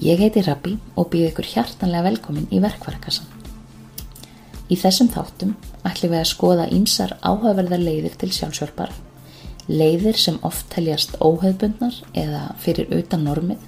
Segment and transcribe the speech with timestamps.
[0.00, 3.26] Ég heiti Rabbi og býð ykkur hjartanlega velkomin í verkvarakassan.
[4.72, 5.50] Í þessum þáttum
[5.84, 8.94] ætlum við að skoða ímsar áhugaverðar leiðir til sjálfsjálfar,
[9.68, 13.60] leiðir sem oft teljast óhauðbundnar eða fyrir utan normið,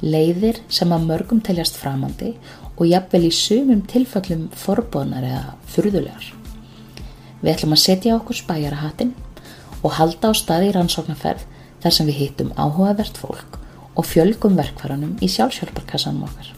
[0.00, 2.32] leiðir sem að mörgum teljast framandi
[2.78, 6.30] og jafnvel í sumum tilfellum forbóðnar eða furðulegar.
[7.42, 9.12] Við ætlum að setja okkur spæjarahattinn
[9.82, 11.44] og halda á staði í rannsóknarferð
[11.84, 13.60] þar sem við hittum áhugavert fólk
[13.96, 16.52] og fjölgum verkvaranum í sjálfsjálfarkassanum okkar.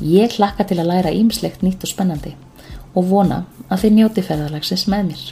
[0.00, 2.34] Ég hlakka til að læra ímslegt nýtt og spennandi
[2.96, 5.24] og vona að þið njóti ferðarlagsins með mér.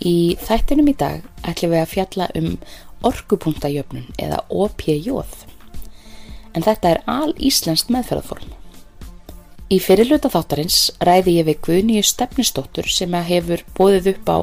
[0.00, 2.54] Í þættinum í dag ætlum við að fjalla um
[3.04, 5.12] orkupunktajöfnun eða OPJ
[6.54, 8.56] en þetta er al íslenskt meðferðarform.
[9.70, 14.38] Í fyrirluta þáttarins ræði ég við Guðnýju stefnistóttur sem hefur bóðið upp á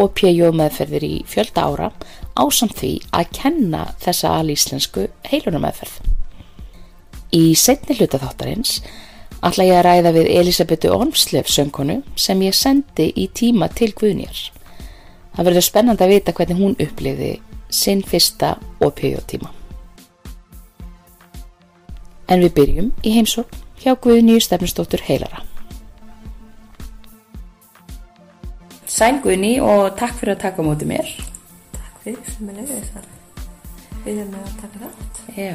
[0.00, 1.90] og PJ meðferðir í fjölda ára
[2.38, 6.00] ásamt því að kenna þessa alíslensku heilunarmeðferð.
[7.36, 8.80] Í setni hluta þáttarins
[9.44, 14.50] ætla ég að ræða við Elisabetu Ormslef söngkonu sem ég sendi í tíma til Guðnýjar.
[15.36, 17.30] Það verður spennand að vita hvernig hún uppliði
[17.70, 19.52] sinn fyrsta og PJ tíma.
[22.30, 25.49] En við byrjum í heimsók hjá Guðnýju stefnustóttur heilara.
[29.00, 31.06] Sælgunni og takk fyrir að taka á móti mér.
[31.72, 33.06] Takk fyrir sem er leiðis að
[34.04, 35.22] við erum að taka það.
[35.38, 35.54] Já,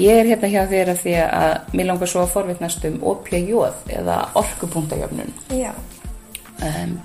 [0.00, 3.42] ég er hérna hjá þér að því að mér langar svo að forvitnast um OPJ
[3.98, 5.36] eða orkupunktajöfnun.
[5.52, 5.74] Já.
[6.64, 6.96] Um,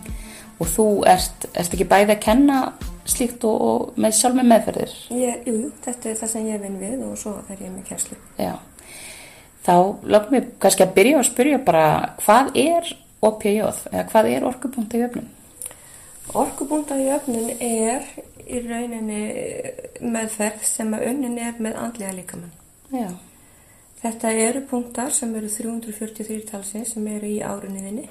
[0.56, 2.64] og þú ert, ert ekki bæði að kenna
[3.04, 4.98] slíkt og, og með sjálf með meðferðir?
[5.20, 8.24] Ég, jú, þetta er það sem ég vinn við og svo er ég með kjærslu.
[8.40, 8.54] Já,
[9.68, 11.90] þá langar mér kannski að byrja að spyrja bara
[12.24, 15.30] hvað er OPJ eða hvað er orkupunta í öfnun?
[16.36, 18.06] Orkupunta í öfnun er
[18.46, 19.22] í rauninni
[20.02, 22.54] meðferð sem að önnin er með andlega líkamann.
[22.94, 23.10] Já.
[24.02, 28.06] Þetta eru punktar sem eru 343 talsins sem eru í árunniðinni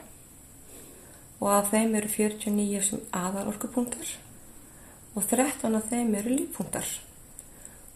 [1.41, 4.15] og af þeim eru 49 sem aðal orkupunktar
[5.15, 6.89] og 13 af þeim eru lífpunktar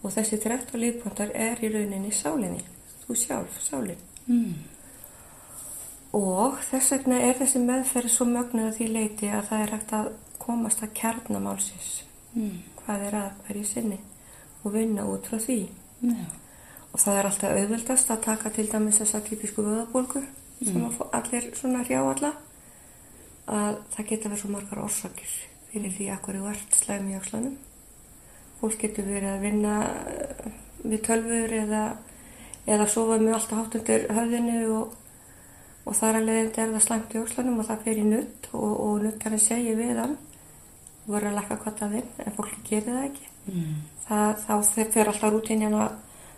[0.03, 2.61] og þessi 13 lífpunktar er í rauninni sálinni,
[3.03, 4.05] þú sjálf, sálinn.
[4.29, 4.78] Mm
[6.15, 9.95] og þess vegna er þessi meðferð svo mögnuð að því leiti að það er hægt
[9.97, 10.11] að
[10.41, 11.89] komast að kjarnamálsins
[12.33, 12.55] mm.
[12.81, 13.99] hvað er að hverju sinni
[14.63, 15.59] og vinna út frá því
[16.01, 16.25] yeah.
[16.89, 20.65] og það er alltaf auðvöldast að taka til dæmis þessa típisku vöðabólku mm.
[20.65, 20.87] sem
[21.19, 22.33] allir svona hrjá alla
[23.49, 25.35] að það geta verið svo margar orsakir
[25.69, 27.57] fyrir því að hverju vart slæmi í ákslanum
[28.59, 29.75] fólk getur verið að vinna
[30.09, 31.83] eh, við tölfur eða
[32.69, 34.97] eða sofa með alltaf hátt undir höfðinu og
[35.89, 39.01] og þar að leiðandi er það slæmt í óslanum og það fyrir nutt og, og
[39.05, 40.15] nuttarinn segir við hann
[41.09, 43.27] voru að lakka kvart af þinn en fólki gerir það ekki.
[43.49, 43.75] Mm.
[44.05, 44.53] það, þá
[44.93, 45.89] fyrir alltaf rútin hérna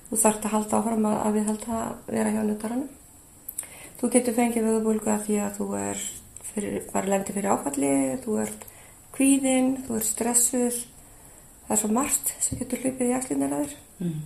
[0.07, 2.97] þú þarfst að halda áfram að, að við halda að vera hjá nuttarannum
[3.99, 6.05] þú getur fengið vöðabólgu að því að þú er
[6.51, 7.91] fyrir, bara lendi fyrir áfalli
[8.23, 8.63] þú ert
[9.15, 10.77] kvíðinn, þú ert stressuð.
[11.65, 13.75] Það er svo margt sem getur hlupið í axlinnar að þér.
[14.01, 14.21] Mm.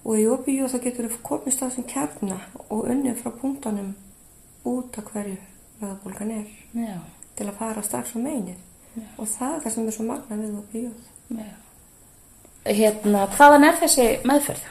[0.00, 2.36] og í óbíu þá getur þú komist á sem kærna
[2.68, 3.90] og unnið frá punktanum
[4.64, 5.36] út af hverju
[5.80, 6.98] vöðabólgan er Já.
[7.36, 8.56] til að fara strax á meinið
[8.96, 9.06] Já.
[9.16, 11.08] og það er það sem er svo magna við og bíóð
[12.60, 14.64] Hérna, hvaðan er þessi meðferð?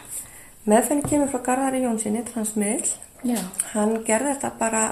[0.69, 2.91] Meðferðin kemur frá Garðari Jónssoni transmiðl
[3.73, 4.83] hann gerði þetta bara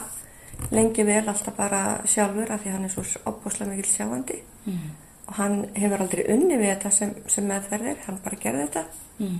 [0.73, 4.87] lengi vel alltaf bara sjálfur af því hann er svo opbúslega mikil sjáandi mm.
[5.27, 8.83] og hann hefur aldrei unni við þetta sem, sem meðferðir hann bara gerði þetta
[9.19, 9.37] mm.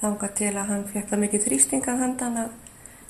[0.00, 2.56] þángar til að hann fekk það mikið þrýstingað handan að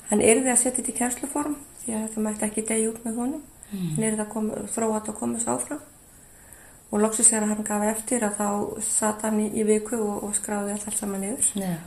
[0.09, 3.21] hann erði að setja þetta í kjærsluform því að þetta mætti ekki degi út með
[3.23, 3.93] honum mm.
[3.95, 5.85] hann er það þróat að komast áfram
[6.91, 10.35] og loksist þegar hann gaf eftir að þá satt hann í, í viku og, og
[10.37, 11.79] skráði allt saman yfir yeah.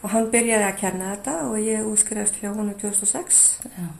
[0.00, 3.90] og hann byrjaði að kenna þetta og ég útskrifst hjá honu 2006 yeah.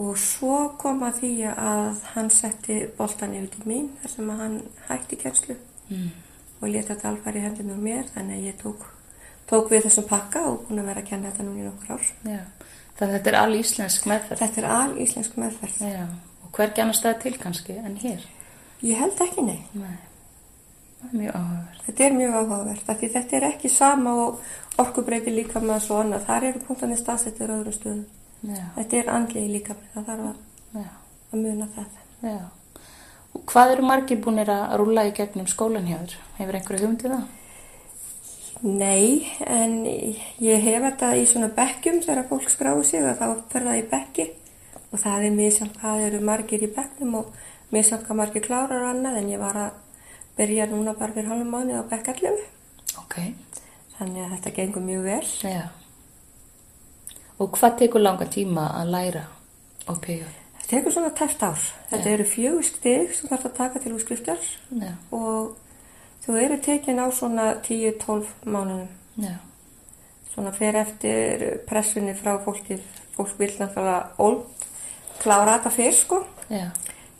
[0.00, 4.44] og svo kom að því að hann setti boltan yfir til mín þar sem að
[4.44, 5.58] hann hætti kennslu
[5.90, 6.10] mm.
[6.62, 8.88] og leta þetta alfar í hendinu mér þannig að ég tók,
[9.52, 12.12] tók við þessum pakka og búin að vera að kenna þetta núni í nokkur ár
[12.24, 12.46] yeah.
[12.96, 14.42] Það þetta er alíslensk meðferð?
[14.42, 15.80] Þetta er alíslensk meðferð.
[15.84, 16.04] Já,
[16.46, 18.22] og hver gæmast það til kannski en hér?
[18.86, 19.58] Ég held ekki, nei.
[19.76, 19.96] Nei,
[21.00, 21.82] það er mjög áhugavert.
[21.86, 24.40] Þetta er mjög áhugavert, af því þetta er ekki sama og
[24.80, 26.24] orkubreyti líka með svo annað.
[26.28, 28.04] Þar eru punktanir staðsettir öðrum stöðum.
[28.46, 28.64] Já.
[28.76, 30.90] Þetta er andlegi líka með það, þarf að,
[31.32, 32.02] að muna það.
[32.24, 32.38] Já.
[33.36, 36.20] Og hvað eru margir búinir að rúla í gegnum skólan hjá þér?
[36.38, 37.45] Hefur einhverju hugmyndið um það?
[38.62, 43.66] Nei, en ég hef þetta í svona bekkjum þegar fólk skráður sig og þá fer
[43.68, 44.26] það í bekki
[44.92, 47.34] og það er mjög samt hvað eru margir í bekknum og
[47.74, 49.82] mjög samt hvað margir klárar og annað en ég var að
[50.38, 52.46] byrja núna bara fyrir halvum mánu á bekkarlegu.
[53.02, 53.18] Ok,
[53.98, 55.26] Þannig að þetta gengur mjög vel.
[55.42, 55.66] já.
[57.38, 59.22] Og hvað tekur langa tíma að læra
[59.92, 60.24] opíu?
[60.56, 61.60] Það tekur svona tæft ár.
[61.90, 64.40] Þetta eru fjögur stig sem þarf að taka til úrskriftar
[64.72, 65.56] Já, og
[66.26, 68.88] þú eru tekin á svona 10-12 mánunum.
[69.18, 69.36] já,
[70.34, 72.76] Svona fer eftir pressunni frá fólki.
[73.16, 74.66] Fólk vil náttúrulega ólmt
[75.22, 76.24] klára þetta fyrr sko.
[76.50, 76.70] já.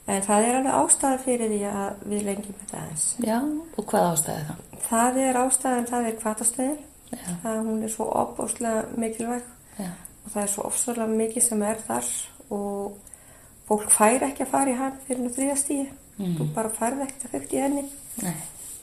[0.07, 3.07] En það er alveg ástæða fyrir því að við lengjum þetta aðeins.
[3.27, 3.39] Já,
[3.79, 4.61] og hvað ástæði það?
[4.89, 6.77] Það er ástæðan, það er kvatastöðin.
[7.11, 9.43] Já, Það hún er svo opbóslega mikilvæg
[9.79, 9.89] já,
[10.27, 12.07] og það er svo ofsvöldlega mikið sem er þar
[12.51, 12.97] og
[13.69, 15.89] fólk fær ekki að fara í hann fyrir nú þriðastíði.
[16.19, 16.37] Mm.
[16.39, 17.85] Þú bara færð ekkert að fyrst í henni.
[18.23, 18.35] nei,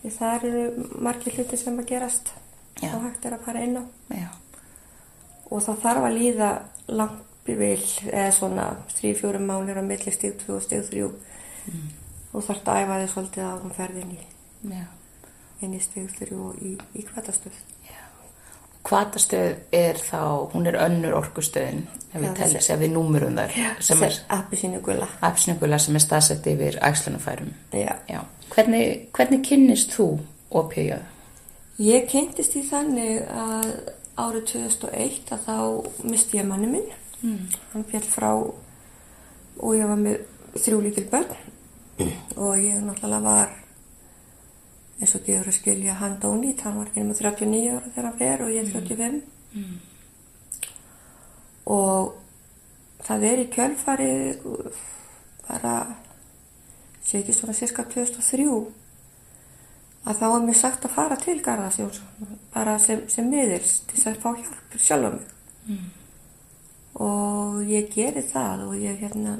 [0.04, 2.32] Því það eru margir hluti sem að gerast
[2.82, 2.90] Já.
[2.96, 3.84] og hægt er að fara inn á.
[4.12, 4.28] já,
[5.52, 6.50] Og það þarf að líða
[6.88, 8.66] langt vil eða svona
[8.98, 11.12] 3-4 mánir á milli stíð 2 og stíð 3
[11.64, 11.90] Mm.
[12.34, 14.20] og þarf að æfa þig svolítið á hún ferðin í,
[14.68, 14.86] já.
[15.62, 17.56] inn í stíð 3 og í, í kvætastöð.
[18.84, 23.54] Kvatastöð er þá, hún er önnur orkustöðin, ef við Já, telja sér við númurum þar,
[23.80, 25.08] sem er appi sínu gula.
[25.24, 27.54] apsningula sem er staðsett yfir æxlunafærum.
[27.72, 27.96] Já.
[28.10, 28.20] Já.
[28.52, 30.10] Hvernig, hvernig kynnist þú
[30.52, 31.00] opíu?
[31.80, 33.72] Ég kynntist í þannig að
[34.20, 35.58] árið 2001 að þá
[36.12, 36.92] misti ég manni minn.
[37.24, 37.48] Mm.
[37.72, 40.20] Hann fjall frá og ég var með
[40.60, 41.32] þrjú lítil börn
[42.36, 43.52] og ég náttúrulega var
[45.04, 46.64] eins og gefur að skilja hann dónít.
[46.66, 49.22] Hann var ekki með 39 ára þegar hann fer og ég 35.
[49.54, 49.76] Mm.
[51.74, 52.14] Og
[53.04, 54.10] það er í kjölfari
[55.48, 55.76] bara
[57.04, 58.48] sé ekki svona cirka 2003
[60.04, 62.02] að þá er mér sagt að fara til Garðarsjóns
[62.52, 65.30] bara sem, sem miðils til að fá hjálp sjálf á mig
[65.64, 65.86] Mm.
[67.00, 69.38] og ég geri það og ég hérna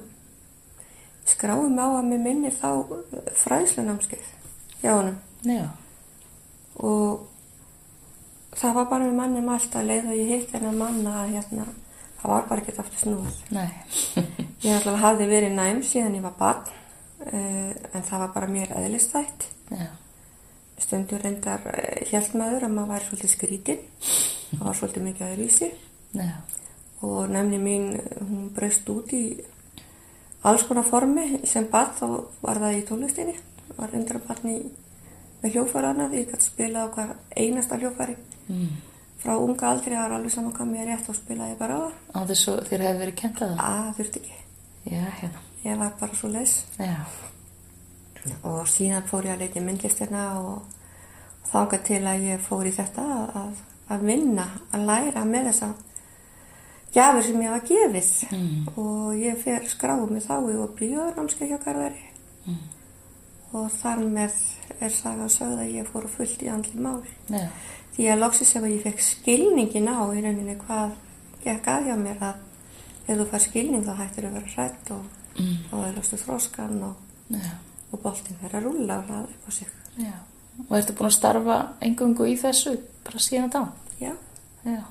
[1.28, 2.70] skráði mig á að mér minnir þá
[3.42, 4.30] fræðslunámskeið
[4.80, 5.64] hjá honum Já,
[6.80, 7.26] og
[8.56, 11.66] það var bara með mannum allt að leið og ég hitt hennar manna hérna
[12.22, 13.68] það var bara ekkert aftur snúð nei.
[14.64, 16.70] ég alltaf hafði verið næm síðan ég var barn
[17.28, 19.90] uh, en það var bara mér eðlistætt Já,
[20.86, 23.84] stundur reyndar uh, hjælt maður að maður væri svolítið skrítinn
[24.54, 25.80] það var svolítið mikið aður í sig
[27.04, 27.90] og nefni mín
[28.22, 29.26] hún braust út í
[30.44, 31.42] alls konar formi.
[31.48, 32.08] Sem barn þá
[32.44, 33.36] var það í tónlistinni
[33.78, 34.58] var reyndar barn í
[35.44, 38.16] með hljófæranar, ég gæti spila á hver einasta hljófæri
[38.48, 38.70] mm.
[39.24, 42.32] frá unga aldri, það var alveg saman hvað mér rétt og spilaði bara á það,
[42.32, 43.68] að þér hefur verið kent að það?
[43.74, 44.42] að þurfti ekki
[44.94, 46.96] Já, hérna, ég var bara svo leis já,
[48.44, 50.64] og síðan fór ég að leita í myndlistina og
[51.52, 53.58] þáka til að ég fór í þetta að,
[53.92, 55.70] að, vinna, að læra með þessa
[56.94, 58.68] gjafir sem ég hafa gefið Mm.
[58.80, 62.04] og ég fer skráið mig þá í og bíóðarnámskeið hjá Garðari
[62.44, 62.58] Mm.
[63.54, 64.38] Og þar með
[64.80, 67.48] er saga að sögða að ég fór fullt í andli mál já,
[67.96, 70.96] því að loksins ef ég fekk skilningin á í rauninni hvað
[71.44, 72.42] gekk að hjá mér að
[73.08, 75.06] ef þú fær skilning þá hættir að vera hrætt og
[75.38, 75.56] mm.
[75.70, 77.40] þá er löstu þróskan og,
[77.92, 79.68] og boltin fer að rúlla og hlaða upp á sig
[80.02, 80.14] já.
[80.70, 83.62] Og ertu búin að starfa engungu í þessu bara síðan þá?
[84.00, 84.14] já,
[84.64, 84.84] Já.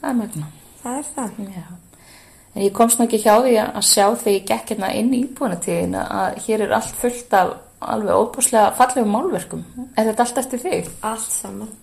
[0.00, 0.48] Það er magna.
[0.82, 1.66] það er það Já.
[2.54, 5.24] En ég komst nú ekki hjá því að sjá þegar ég gekk hérna inn í
[5.26, 9.66] íbúinatíðina að hér er allt fullt af alveg óbúslega fallegum málverkum.
[9.94, 10.88] Er þetta allt eftir þig?
[11.06, 11.76] allt saman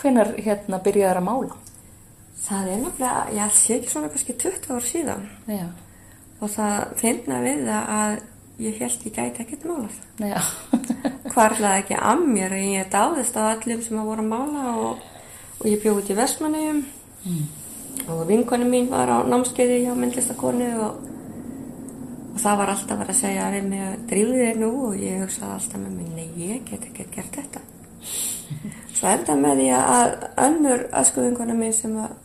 [0.00, 1.58] Hvenar hérna byrjaður að mála?
[2.40, 5.66] það er nefnilega, ég sé ekki svona kannski 20 ár síðan Já.
[6.40, 8.16] og það finna við það að
[8.60, 9.98] ég held ég gæti ekkert málað
[11.34, 15.04] hvarlaði ekki að mér og ég dáðist á allum sem að voru að mála og,
[15.60, 16.82] og ég bjóði út í Vestmannegjum
[18.10, 21.02] og vinkonu mín var á námskeiði hjá myndlistakonu og,
[22.34, 24.70] og það var alltaf verið að segja við mig að drífið þér nú.
[24.88, 27.62] Og ég hugsaði alltaf með mig, nei ég get ekki gert þetta.
[28.96, 30.16] Svo enda með því að
[30.46, 30.88] önnur
[31.20, 32.16] vinkonu mín sem að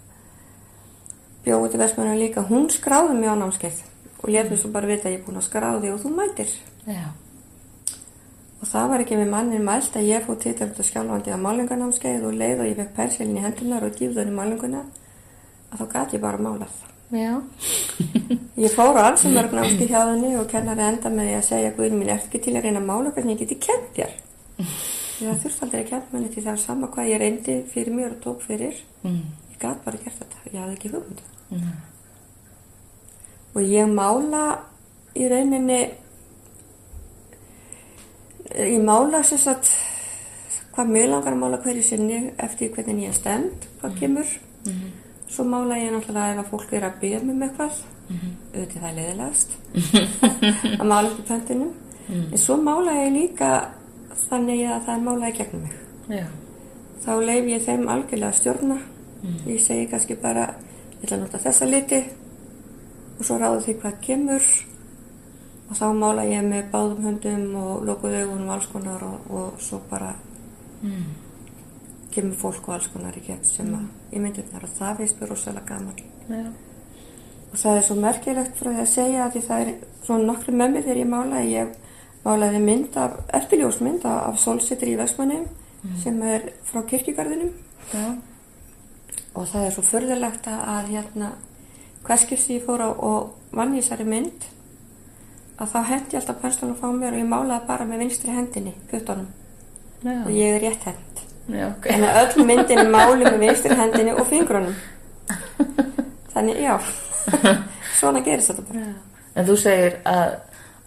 [1.45, 3.83] bjóði út í Vestmannegjum líka, hún skráði mig á námskeið
[4.25, 6.53] og mér svo bara vita að ég er búin að skráði og þú mætir.
[6.89, 7.11] Já.
[8.61, 12.23] Og það var ekki með mannin mælt að ég fóð títalegt og skjálfandi að málingarnámskeið
[12.25, 14.81] og leið og ég fekk pensilin í hendunar og dýfðun í málinguna
[15.71, 16.75] að þá gæti ég bara málað.
[17.15, 17.33] Já.
[18.65, 21.73] Ég fór á alls mörg námskeið hjá henni og kennari enda með því að segja
[21.75, 24.13] Guðin mín, ekki til að reyna að mála hvernig ég geti kent þér?
[25.21, 27.93] Ég það þurfti aldrei að kent manni því það var sama hvað ég reyndi fyrir
[27.95, 28.79] mér og tók fyrir.
[29.05, 29.21] Mm.
[29.53, 31.27] Ég gæti bara gert þetta, ég hafði ekki hugmyndu.
[31.51, 31.69] Mm.
[33.55, 34.41] Og ég mála
[35.15, 35.79] í rauninni
[38.55, 39.71] ég mála sem sagt
[40.75, 44.91] hvað mjög langar að mála hverju sinni eftir hvernig ég er stemd, hvað kemur Mhm.
[45.27, 47.75] Svo mála ég náttúrulega ef að fólk er að byggja mig með eitthvað.
[48.05, 48.29] Mhm.
[48.53, 49.49] auðvitað það er leiðilegast
[50.79, 51.71] að mála eftir pöntunum
[52.31, 53.47] en svo mála ég líka
[54.29, 55.73] þannig að það er málað í gegnum mig.
[56.19, 56.25] Já.
[57.05, 58.77] þá leif ég þeim algjörlega að stjórna.
[59.47, 61.99] Ég segi kannski bara ég ætla að nota þessa liti
[63.19, 64.43] og svo ráðu því hvað kemur.
[65.69, 69.61] Og þá mála ég með báðum höndum og lokuð augunum og alls konar og, og
[69.61, 70.13] svo bara
[72.15, 75.21] kemur fólk og alls konar í gegn sem að ég myndi þar og það finnst
[75.21, 75.99] mér rosalega gaman.
[76.25, 76.45] Já.
[77.51, 80.81] og það er svo merkilegt frá því að segja að það er svona nokkru mömmi
[80.83, 81.73] þegar ég málaði ég
[82.25, 85.43] málaði mynd af, eftirljósmynd af, solsitri í Vestmanni
[86.01, 87.51] sem er frá kirkjugarðinum.
[87.93, 88.17] Já.
[89.35, 91.31] og það er svo förðulegt að, að hérna
[92.05, 94.47] hverskipti ég fór á og vann í þessari mynd
[95.61, 98.73] að þá hendi ég alltaf penslanum frá mér og ég málaði bara með vinstri hendinni,
[98.89, 99.29] puttunum
[100.05, 101.14] og ég er rétt hend
[101.45, 101.85] Já, ok.
[101.93, 104.73] en að öll myndin er máli með vinstri hendinni og fingrunum
[106.33, 106.75] þannig já
[107.99, 108.87] svona gerist þetta bara
[109.35, 110.29] En þú segir að,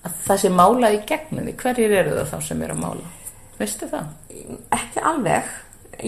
[0.09, 1.53] að það sé málað í gegnum því.
[1.61, 3.11] Hverjir eru það þá sem er að mála?
[3.59, 4.07] Veistu það?
[4.79, 5.51] ekki alveg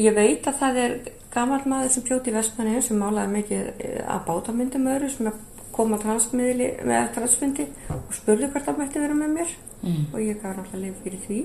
[0.01, 0.95] ég veit að það er
[1.35, 5.29] gammal maður sem fljóti í Vestmanni sem málaði mikið eh, af bátamyndum öðru sem
[5.77, 10.11] kom að transmiðli með transmyndi og spurði hvert það mætti vera með mér Mm.
[10.13, 11.37] og ég gaf náttúrulega leif fyrir því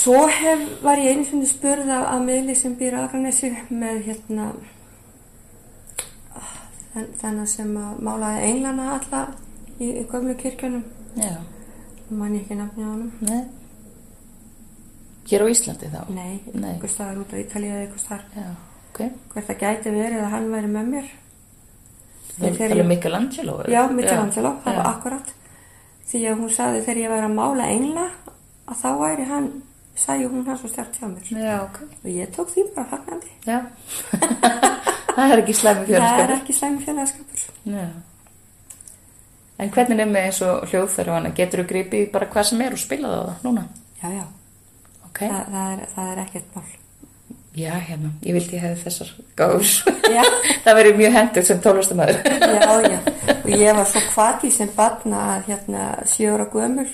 [0.00, 4.02] svo hef, var ég einu sinni spurð af, af miðli sem býr á Akranesi með
[4.06, 4.46] hérna
[6.36, 6.50] ah,
[6.94, 9.22] þenn- þennan sem að málaði englana alla
[9.78, 10.84] í, í gömlu kirkjunum
[11.20, 11.34] Já.
[12.10, 13.42] mann ég ekki nafni á honum Nei.
[15.30, 16.00] Hér á Íslandi þá?
[16.10, 16.70] Nei, Nei.
[16.74, 18.48] einhvers staðar út á Ítalíu eða einhvers staðar Já,
[18.90, 19.00] ok.
[19.34, 21.10] hvert það gæti verið að hann væri með mér
[22.40, 23.54] Það þegar er Michelangelo?
[23.68, 25.32] Já, Michelangelo, það var akkurat
[26.10, 28.06] því að hún saði þegar ég væri að mála engla
[28.70, 29.48] að þá væri hann
[29.96, 31.78] sæði hún hann svo stjart hjá mér Já, ok.
[32.04, 33.30] og ég tók því bara fagnandi
[35.16, 37.88] það er ekki slæmi það er ekki slæmi félagskapur Já.
[39.60, 40.68] En hvernig er með eins og
[41.12, 41.30] hana?
[41.36, 43.64] Getur þú gripið bara hvað sem er og spilað á það núna?
[44.02, 44.24] já, já,
[45.04, 45.18] Ok.
[45.26, 46.70] það, það, er, það er ekkert mál
[47.50, 48.12] Já, hérna.
[48.22, 49.72] Ég vildi ég hefði þessar gáðs.
[50.64, 52.20] Það verið mjög hendur sem tólustamæður.
[52.30, 52.98] já, já,
[53.42, 56.86] og ég var svo kvati sem batna að hérna sjóra gömul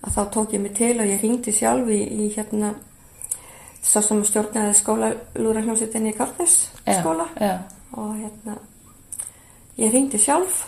[0.00, 2.74] að þá tók ég mig til og ég ringdi sjálf í, í hérna
[3.82, 7.54] sá sem stjórnaði skóla lúra hljómsveitinni í Karnes skóla Já.
[7.96, 8.58] og hérna
[9.80, 10.66] ég ringdi sjálf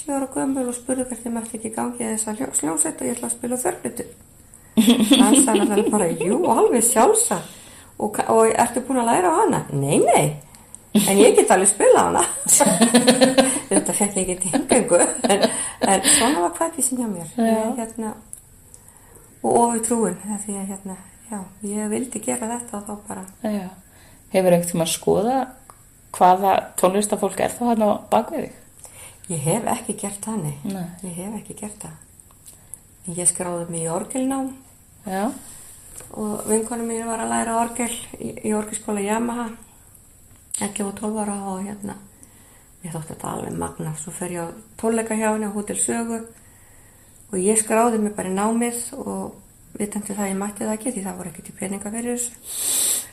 [0.00, 3.36] sjóra gömul og spurði hvert ég mætti ekki gangi þessa hljómsveit og ég ætla að
[3.36, 4.10] spila þörflutu
[5.20, 7.40] hann sagði náttúrulega bara jú, alveg sjálfsa
[8.00, 9.60] og, og ertu búin að læra á hana?
[9.76, 10.24] Nei, nei.
[11.06, 12.22] En ég get alveg spila hana.
[13.70, 15.44] Þetta fekk ég ekki tingengu en,
[15.86, 17.28] en svona var hvað sem hjá mér.
[17.36, 18.14] Ég, hérna,
[19.42, 20.96] og ofið trúin því að hérna,
[21.30, 23.68] já, ég vildi gera þetta og þá bara Já.
[24.30, 25.36] Hefur einhvern tíma að skoða
[26.14, 28.50] hvaða tónlistafólk er það hann á bakveði?
[29.30, 30.26] ég hef ekki gert
[30.66, 30.84] Nei.
[31.06, 34.50] ég hef ekki gert það ég skráði mig í orgelnám
[35.06, 35.30] Já.
[36.10, 39.48] og vinkonu mín var að læra orgel í, í orgelskóla Yamaha
[40.60, 41.96] 11 og 12 ára og hérna
[42.82, 46.20] ég þótti þetta alveg magna svo fer ég á tónleika hjá henni á Hotel Sögu
[47.30, 49.36] og ég skráði mig bara í námið og
[49.78, 52.32] vitandi það ég mætti það ekki því það voru ekkert í peninga fyrir þessu.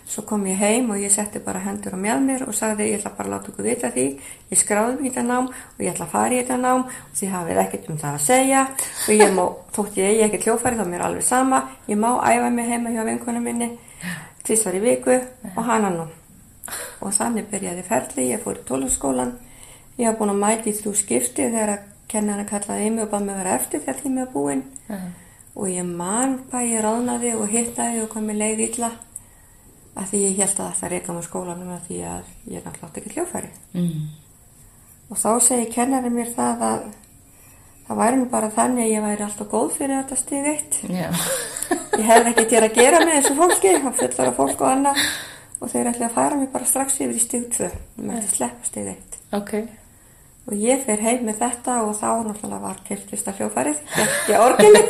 [0.07, 3.01] Svo kom ég heim og ég setti bara hendur á mjög mér og sagði ég
[3.01, 4.05] ætla bara að láta ykkur vita því.
[4.50, 6.86] Ég skráði mig í þetta nám og ég ætla að fara í þetta nám.
[6.88, 8.62] Og því hafið ekkert um það að segja.
[9.03, 9.43] Og ég má,
[9.75, 11.59] þótt ég ekki hljófæri þá er mér alveg sama.
[11.91, 13.69] Ég má æfa mig heima hjá vinkonu minni
[14.47, 15.19] tvisvar í viku
[15.53, 16.07] og hana nú.
[17.03, 19.36] Og þannig byrjaði ferli ég fór í tólaskólan
[19.97, 23.34] ég haf búin að mæti þrjú skipti þegar að kennarinn kallaði mig og bað mig
[23.36, 24.64] að vera eftir þegar tími var búinn.
[25.58, 28.92] Og ég man hvað ég ráðnaði og hittaði og mér leið illa.
[29.98, 33.14] Að því ég held að það reyka með skólanum að því að ég náttúrulega ekki
[33.16, 34.08] hljófæri Mm.
[35.10, 36.84] og þá segi kennarinn mér það að
[37.88, 40.16] það væri nú bara þannig að ég væri alltaf góð fyrir þetta
[40.52, 40.78] eitt.
[40.84, 41.10] Já.
[41.98, 45.02] ég hefði ekki til að gera með þessu fólki það fullar af fólk og annað.
[45.58, 47.70] Og þeir ætla að færa mig bara strax yfir í stig 2
[49.34, 49.68] ég
[50.48, 54.82] og ég fer heim með þetta og þá náttúrulega var kyrkista hljófarið ekki orginni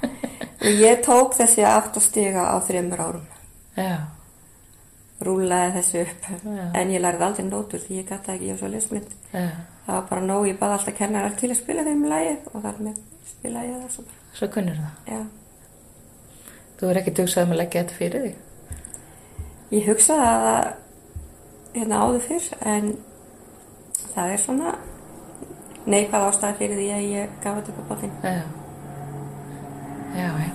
[0.64, 3.26] og ég tók þessi áttastiga á þreymur árum
[3.76, 3.98] Já.
[5.24, 6.64] rúlaði þessu upp Já.
[6.80, 9.44] en ég lærði aldrei nótur því ég gæti ekki, var svo lesblind Já.
[9.86, 12.80] það var bara nóg, ég baði alltaf kennar til að spila þeim lagið og þar
[12.88, 13.00] með
[13.34, 15.12] spilaði ég það svo bara Svo kunnur það.
[15.14, 15.20] já.
[16.80, 18.40] Þú er ekki dugsað um að leggja þetta fyrir þig?
[19.74, 20.72] ég hugsaði að
[21.74, 22.88] hérna áður fyrr en
[24.14, 24.72] það er svona
[25.86, 28.42] neikvæð ástæði fyrir því að ég gaf þetta upp á bátinn Já.
[30.14, 30.50] Já, já.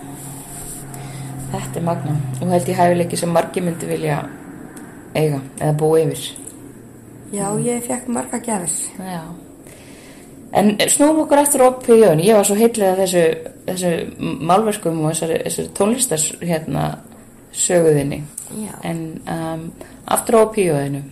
[1.50, 2.16] Þetta er magna.
[2.42, 4.22] Og held ég hæfileiki sem margi myndi vilja
[5.18, 6.36] eiga eða búa yfir.
[7.34, 9.22] já, ég fekk marga gefis Já.
[10.54, 13.92] En snúum okkur eftir opíun, ég var svo heitlega þessu, þessu
[14.50, 16.86] málverkum og þessari, þessari tónlistars hérna
[17.54, 18.24] söguðinni.
[18.58, 18.72] Já.
[18.84, 19.68] En um,
[20.10, 21.04] aftur á opíuðinu,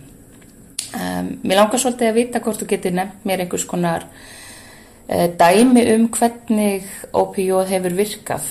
[1.18, 5.84] um, mér langar svolítið að vita hvort þú getur nefnt mér einhvers konar uh, dæmi
[5.94, 8.48] um hvernig opíuð hefur virkað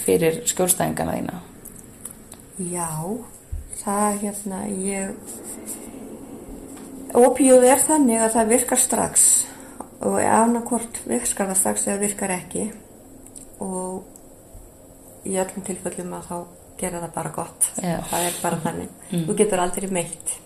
[0.00, 1.40] fyrir skjólstæðingana þína.
[2.70, 2.88] Já,
[3.80, 5.12] það hérna, ég,
[7.16, 9.26] opíuð er þannig að það virkar strax
[10.00, 12.70] og annarkort virkar það strax eða virkar ekki
[13.60, 16.36] og í öllum tilfellum að þá
[16.80, 17.70] gera það bara gott.
[17.76, 17.98] Já.
[18.08, 18.92] Það er bara þannig.
[19.12, 20.36] Þú getur aldrei meitt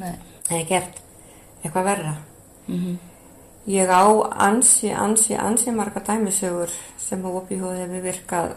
[0.00, 0.14] Nei.
[0.48, 1.03] eða gert
[1.64, 2.14] eitthvað verra.
[2.68, 2.96] Mm
[3.64, 6.68] Ég á ansi, ansi, ansi marga dæmisögur
[7.00, 8.50] sem á opíuð hefur virkað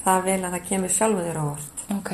[0.00, 1.82] það vel að það kemur sjálfu þér á orð.
[1.92, 2.12] Ok.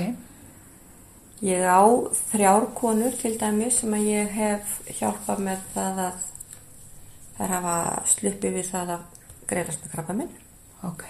[1.47, 1.87] Ég á
[2.33, 6.27] þrjár konur til dæmi sem að ég hef hjálpað með það að
[7.37, 7.77] þær hafa
[8.17, 9.07] sluppið við það að
[9.47, 10.37] greiðast með krabba minn.
[10.83, 11.09] Ok.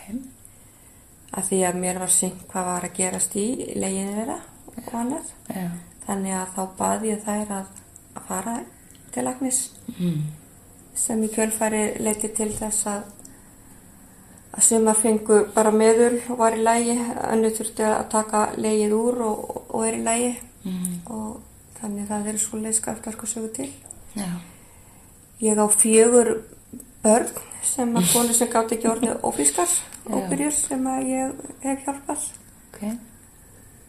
[1.32, 4.40] Að því að mér var synd hvað var að gerast í leginu þeirra
[4.76, 5.36] og annað.
[5.48, 5.68] Já.
[6.04, 7.76] Þannig að þá baði ég þær að,
[8.12, 8.58] að fara
[9.16, 9.62] til lagnis
[9.98, 10.22] Mm.
[10.94, 13.02] sem í kjölfæri leiti til þess að
[14.56, 16.94] að sumar fengu bara meðul og var í lægi,
[17.32, 20.34] önnu þurfti að taka legið úr og, og er í lægi
[20.66, 20.94] Mm.
[21.06, 21.40] og
[21.80, 23.68] þannig það eru svoleið skaftarku sögu til.
[24.16, 24.26] Já.
[25.40, 26.30] Ég á fjögur
[27.04, 27.28] börn
[27.62, 29.70] sem að konu sem gátt ekki orðið ófískar
[30.10, 31.32] og byrjur sem að ég
[31.62, 32.24] hef hjálpað
[32.72, 32.80] Ok.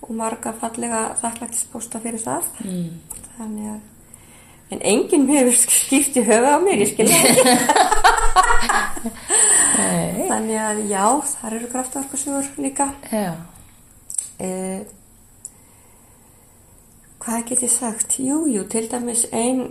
[0.04, 2.44] og marga fallega þakklættispósta fyrir það.
[2.66, 2.90] Mm.
[3.40, 3.80] Þannig að
[4.72, 7.44] En enginn hefur skipt í höfu á mér, ég skilja ekki.
[10.28, 12.90] Þannig að já, þar eru kraftaorkusögur líka.
[14.44, 14.82] Eh,
[17.24, 18.18] hvað get ég sagt?
[18.22, 19.68] Jú, jú, til dæmis ein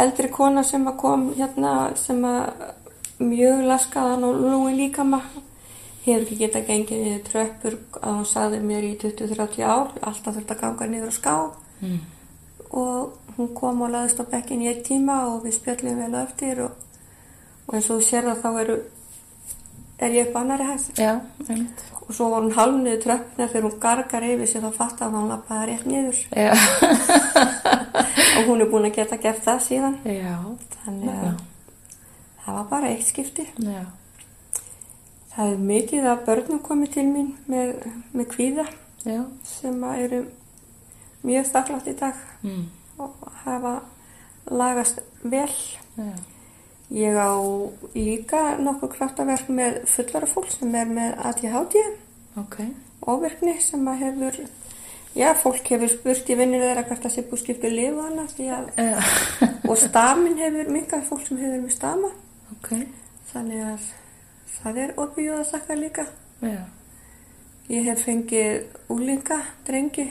[0.00, 2.50] eldri kona sem að kom hérna sem að
[3.20, 5.20] mjög laskaðan og lúi líkama
[6.06, 10.54] hefur ekki getað gengið niður tröppur að hún sagði mér í 20-30 ár alltaf þurft
[10.54, 11.34] að ganga niður á ská
[11.80, 11.96] Mm.
[12.76, 16.62] og hún kom og laðist á bekkin í einn tíma og við spjöllum vel eftir
[16.66, 16.72] og,
[17.66, 18.76] og eins og þú sér það þá eru
[20.00, 21.10] er ég upp annari hæð Já.
[22.00, 25.28] og svo var hún halvniður tröppina þegar hún gargar yfir sig þá fatt að hann
[25.28, 26.18] lappaði rétt niður
[28.38, 30.36] og hún er búin að geta gert það síðan Já.
[30.84, 31.32] þannig að Já.
[32.44, 33.82] það var bara eitt skipti Já.
[35.34, 37.68] það er mikið að börnum komið til mín með,
[38.16, 38.66] með kvíða
[39.04, 39.20] Já.
[39.46, 40.20] sem að eru
[41.28, 42.70] mjög þakklátt í dag Mm.
[43.00, 43.74] Og hafa
[44.50, 45.50] lagast vel
[45.96, 46.12] Já.
[46.90, 47.32] ég á
[47.94, 51.76] líka nokkur kraftaverk með fullara fólk sem er með ADHD
[52.40, 52.56] Ok.
[53.06, 54.40] ofverkni sem að hefur
[55.14, 59.70] já, fólk hefur spurt í vinnir þeirra hvert að sé búið skiptu lifu hana að
[59.70, 62.10] og stamin hefur minkað fólk sem hefur með stama
[62.56, 62.70] Ok.
[63.32, 63.88] þannig að
[64.60, 64.94] það er
[65.52, 66.06] þakka líka
[66.42, 66.62] Já.
[67.70, 70.08] ég hef fengið úlinga drengi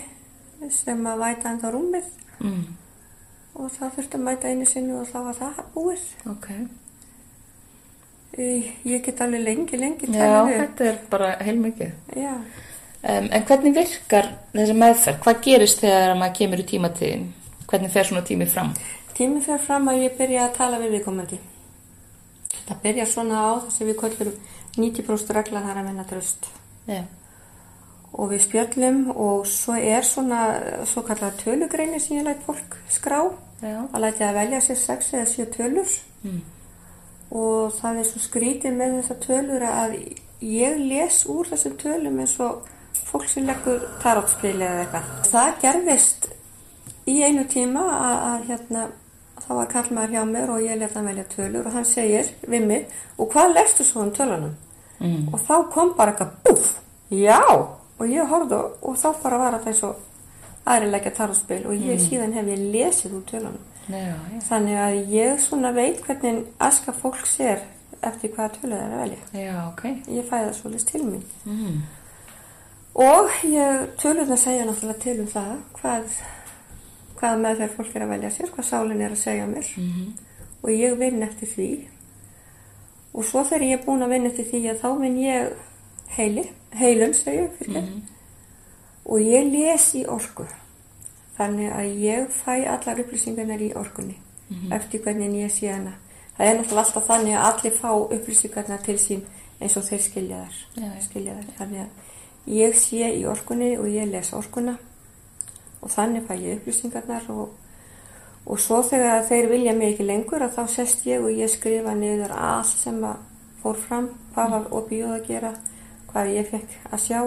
[0.71, 2.08] sem að væta enda rúmið
[2.39, 2.65] Mm.
[3.56, 6.47] og það þurfti að mæta einu sinni og þá var það búið Ok.
[8.39, 11.91] ég, get alveg lengi, lengi Já, þetta er bara heilmikið.
[12.15, 12.36] já,
[13.02, 15.19] Um, en hvernig virkar þessi meðferð?
[15.23, 17.21] Hvað gerist þegar maður kemur í tímatíðin?
[17.69, 18.73] Hvernig fer svona tími fram?
[19.15, 21.38] tíminn fer fram að ég byrja að tala við viðkomandi
[22.67, 24.34] það byrja svona á þess að við köllum
[24.78, 26.49] 90% regla þar að menna tröst
[26.88, 27.02] Já.
[28.13, 30.39] Og við spjöllum og svo er svona
[30.86, 33.22] svo kallar tölugreini sem ég læt fólk skrá
[33.62, 33.86] Já.
[33.93, 36.41] að læti að velja sér 6 eða 7 tölur Mm.
[37.32, 39.93] og það er svo skrítið með þessar tölur að
[40.43, 42.65] ég les úr þessum tölum eins og
[43.08, 45.06] fólk sem leggur tarotspili eða eitthvað.
[45.32, 46.28] Það gerðist
[47.08, 48.84] í einu tíma að, að hérna
[49.45, 52.67] þá var kallmaður hjá mér og ég leta hann velja tölur og hann segir við
[52.67, 52.86] mig
[53.17, 54.56] og hvað lestu svo um tölunum?
[55.00, 55.30] Mm.
[55.34, 56.74] og þá kom bara eitthvað búf,
[57.15, 57.39] já
[57.99, 60.05] og ég horfði og, þá bara var þetta eins og
[60.69, 64.39] aðri leggja tarotspil og ég síðan hef ég lesið úr tölunum Já, já.
[64.45, 67.63] Þannig að ég svona veit hvernig aska fólks er
[68.05, 69.21] eftir hvaða tölu það er að velja.
[69.33, 69.83] Já, ok.
[70.13, 71.23] Ég fæ það svolítið til mín.
[71.45, 71.79] Mm.
[72.99, 73.31] Og
[74.35, 76.19] að segja náttúrulega til um það hvað,
[77.19, 79.71] hvað með þegar fólk er að velja sér, hvað sálinn er að segja mér.
[79.77, 80.25] Mm
[80.62, 81.69] Og ég vinn eftir því.
[83.13, 85.53] Og svo þegar ég er búin að vinna eftir því að þá vinn ég
[86.15, 86.45] heili,
[86.76, 88.08] heilum segja ég fyrir mm
[89.10, 90.43] Og ég les í orku.
[91.38, 94.17] Þannig að ég fæ allar upplýsingarnar í orkunni
[94.72, 95.93] eftir hvernig ég sé hana.
[96.38, 99.24] Það er náttúrulega alltaf þannig að allir fá upplýsingarnar til sín
[99.60, 100.43] eins og þeir skilja
[100.76, 100.89] já.
[101.04, 101.50] skilja þær.
[101.58, 104.78] Þannig að ég sé í orkunni og ég les orkuna
[105.82, 107.50] og þannig fæ ég upplýsingarnar og,
[108.45, 111.93] og svo þegar þeir vilja mig ekki lengur að þá sest ég og ég skrifa
[111.95, 113.26] niður allt sem að
[113.60, 115.54] fór fram, hvað var opíóð að gera,
[116.12, 117.19] hvað ég fekk að sjá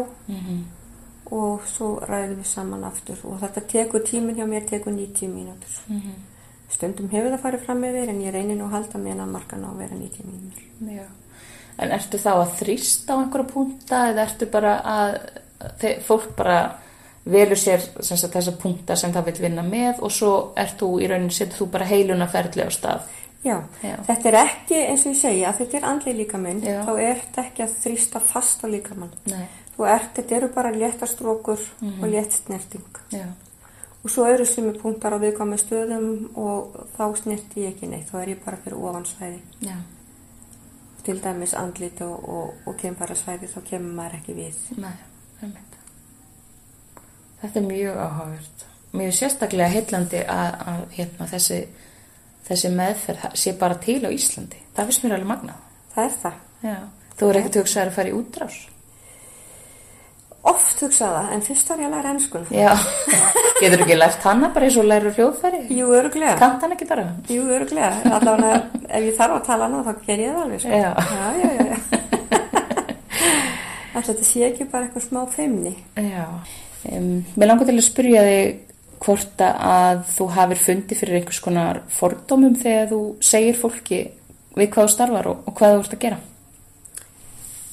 [1.32, 5.74] og svo ræðum við saman aftur og þetta tekur tíminn hjá mér, tekur 90 mínútur.
[6.72, 9.32] Stundum hefur það farið fram með þér en ég reynir nú að halda mér að
[9.32, 10.64] markan á að vera 90 mínútur.
[10.92, 11.06] Já.
[11.78, 15.18] En ertu þá að þrýsta á einhverja punta eða ertu bara að
[16.04, 16.58] fólk bara
[17.24, 20.88] velur sér sem sagt, þessa punta sem það vil vinna með og svo ert þú
[21.00, 23.06] í rauninni setur þú bara heiluna ferli á stað.
[23.42, 23.96] Já, Já.
[24.06, 26.82] þetta er ekki eins og ég segja að þetta er andli líkaminn, Já.
[26.86, 29.14] þá er þetta ekki að þrýsta fast á líkamann.
[29.32, 29.46] Nei.
[29.72, 33.00] Þú ert, þetta eru bara léttastrókur og létt snerting.
[33.10, 33.26] Já.
[34.02, 36.06] Og svo eru sumi punktar á viðkvæmi stöðum
[36.38, 39.38] og þá snerti ég ekki neitt, þá er ég bara fyrir ofansvæði.
[39.62, 39.76] Já.
[41.02, 44.58] Til dæmis andlit og, og, og kemfarasvæði, þá kemur maður ekki við.
[44.82, 44.92] Nei,
[45.42, 45.78] einmitt.
[47.42, 48.66] Þetta er mjög áhugavert.
[48.92, 51.58] Mjög sérstaklega heillandi að, að hérna, þessi,
[52.48, 54.60] þessi meðferð sé bara til á Íslandi.
[54.76, 55.64] Það finnst mér alveg magnað.
[55.94, 56.36] Það er það.
[56.62, 56.76] Já.
[57.18, 58.60] Þú er ekkert hugsaður að fara í útrás.
[60.52, 62.46] Oft hugsaða, en fyrst var ég að læra ennskun.
[62.50, 62.72] Já.
[63.62, 65.60] Getur ekki lært hana bara eins og læra hljóðfæri?
[65.70, 66.34] Jú, öruglega.
[66.40, 67.04] Kant hann ekki bara?
[67.30, 68.00] Jú, öruglega.
[68.10, 68.56] Allavega
[68.88, 70.64] ef ég þarf að tala hana þá ger ég það alveg.
[70.64, 70.80] Sko.
[70.82, 70.90] Já,
[71.38, 71.64] já, já.
[71.70, 72.02] já.
[73.92, 75.76] Alltaf þetta sé ekki bara eitthvað smá feimni.
[76.00, 76.26] Já.
[76.90, 78.71] Um, mér langar til að spyrja þig
[79.02, 84.02] hvort að þú hafir fundið fyrir einhvers konar fordómum þegar þú segir fólki
[84.54, 86.20] við hvað þú starfar og, og hvað þú ert að gera.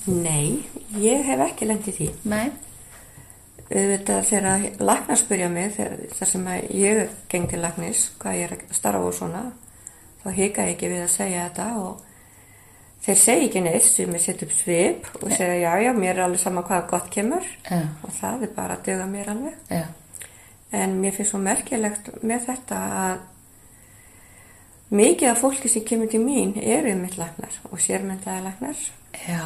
[0.09, 0.65] Nei,
[0.97, 2.09] ég hef ekki lendið því.
[2.31, 2.49] Nei.
[3.69, 5.75] Þetta þegar lagnar spyrja mig,
[6.17, 9.43] þar sem ég geng til lagnis, hvað ég er að starfa og svona,
[10.23, 12.07] þá hika ég ekki við að segja þetta og
[13.05, 16.25] þeir segja ekki neitt sem ég set upp svip og segja já, já, mér er
[16.25, 17.79] alveg sama hvað gott kemur Já.
[18.03, 19.61] og það er bara að döga mér alveg.
[19.69, 19.85] Já.
[20.71, 23.19] En mér finnst svo merkilegt með þetta að
[24.93, 28.79] mikið af fólki sem kemur til mín eru mitt lagnar og sérmyndaði lagnar.
[29.27, 29.43] Já,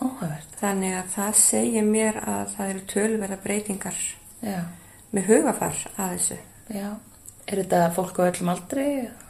[0.00, 0.56] áhugavert.
[0.60, 3.98] Þannig að það segir mér að það eru tölverða breytingar
[4.44, 4.60] Já.
[5.12, 6.38] með hugafar að þessu.
[6.74, 6.88] Já.
[7.46, 8.86] Er þetta fólk á öllum aldri?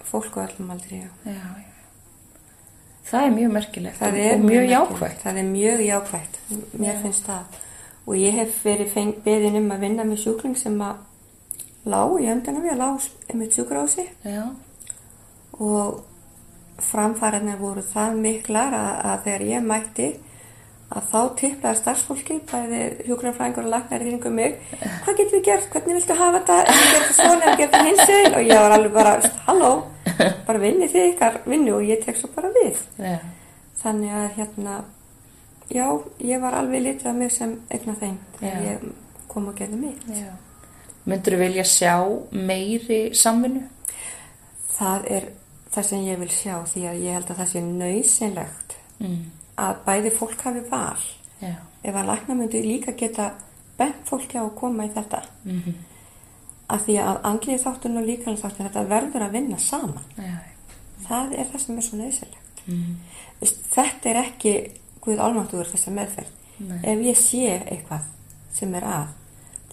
[0.07, 1.11] Fólk og allum aldrei, já.
[1.27, 1.33] Já.
[1.35, 1.73] já.
[3.07, 5.21] Það er mjög merkilegt Það og- er mjög jákvægt.
[5.23, 6.39] Það er mjög jákvægt.
[6.79, 7.45] Mér finnst það.
[8.07, 10.97] Og ég hef verið beðin um að vinna með sjúkling sem að
[11.87, 14.07] lág í öndunum, ég lág með sjúkrási
[15.63, 16.03] og
[16.91, 20.09] framfæriðna voru það miklar að, að þegar ég mætti
[20.87, 24.59] að þá tiplaði starfsfólki bæði hjúgrunarfræðingur og lagnar í kringum mig.
[25.03, 26.59] Hvað getum við gert, hvernig viltu hafa þetta?
[26.69, 28.37] Við gerum þetta svona, við gerum þetta hins veginn?
[28.39, 29.15] Og ég var alveg bara,
[29.49, 29.73] halló
[30.47, 32.79] bara vinni þið ykkar vinnu og ég tek svo bara við.
[33.03, 33.17] Já.
[33.83, 34.77] þannig að hérna
[35.71, 35.87] já,
[36.23, 38.71] ég var alveg litið af mig sem einn af þeim þegar Já.
[38.71, 38.87] ég
[39.29, 40.31] kom og gerði mig Já.
[41.07, 41.93] Myndur þú vilja sjá
[42.33, 43.63] meiri samvinnu?
[44.77, 45.29] það er
[45.73, 49.31] það sem ég vil sjá því að ég held að það sé nöysinlegt Mm.
[49.59, 50.97] að bæði fólk hafi val
[51.43, 51.55] Já.
[51.85, 53.31] ef að lækna myndi líka geta
[53.79, 55.75] bent fólki á að koma í þetta Mm -hmm.
[56.69, 60.39] af því að andlið þáttun og líkanlega þáttun þetta verður að vinna saman Já.
[61.09, 62.97] það er það sem er svo nöysilegt Mm.
[63.75, 66.79] þetta er ekki Guð álmáttuður þessa meðferð Nei.
[66.83, 68.01] ef ég sé eitthvað
[68.53, 69.07] sem er að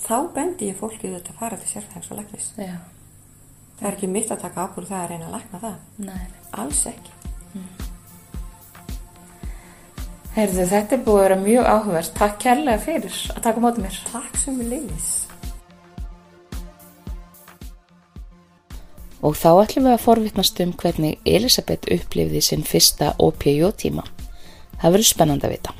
[0.03, 2.77] þá bendi ég fólki þetta að fara til sérfæðings og læknis Já.
[3.79, 6.23] það er ekki mitt að taka ábúr það að reyna að lækna það Nei.
[6.63, 7.19] alls ekki
[10.33, 12.13] Herðu, þetta er búið að vera mjög áhugavert.
[12.17, 13.99] Takk kærlega fyrir að taka á móti mér.
[14.07, 15.11] takk sem við leiðis
[19.23, 24.03] Og þá ætlum við að forvitnast um hvernig Elisabeth upplifði sinn fyrsta OPJ-tíma.
[24.81, 25.75] Það verður spennandi að vita.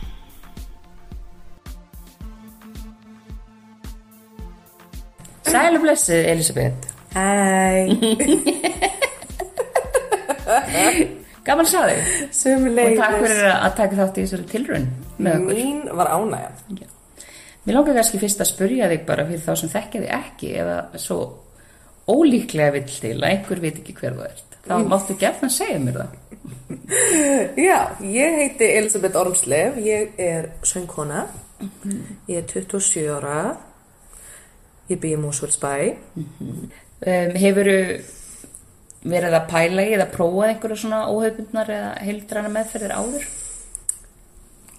[5.53, 6.87] Sælu blessið, Elisabeth.
[7.13, 7.25] Hæ,
[11.45, 12.13] Gaman að sjá þig.
[12.33, 14.87] sem Og takk fyrir að taka þátt í þessari tilraun
[15.19, 15.59] með okkur.
[15.59, 16.55] Mín var ánægjan.
[17.67, 20.77] Mér langar kannski fyrst að spurja þig bara fyrir þá sem þekkja þig ekki eða
[21.03, 21.17] svo
[22.09, 24.57] ólíklega vill til að einhver veit ekki hver þú ert.
[24.63, 26.11] Þá máttu gefna að segja mér það.
[27.67, 27.77] Já,
[28.09, 31.27] ég heiti Elisabeth Ormslev, ég er söngkona,
[32.31, 33.37] ég er 27 ára,
[34.89, 35.73] ég byggjum Mósvöldsbæ.
[37.03, 37.77] Um, hefuru
[39.03, 43.25] verið að pæla í eða prófað einhverju svona óhaupundnar eða heildræna meðferðir áður?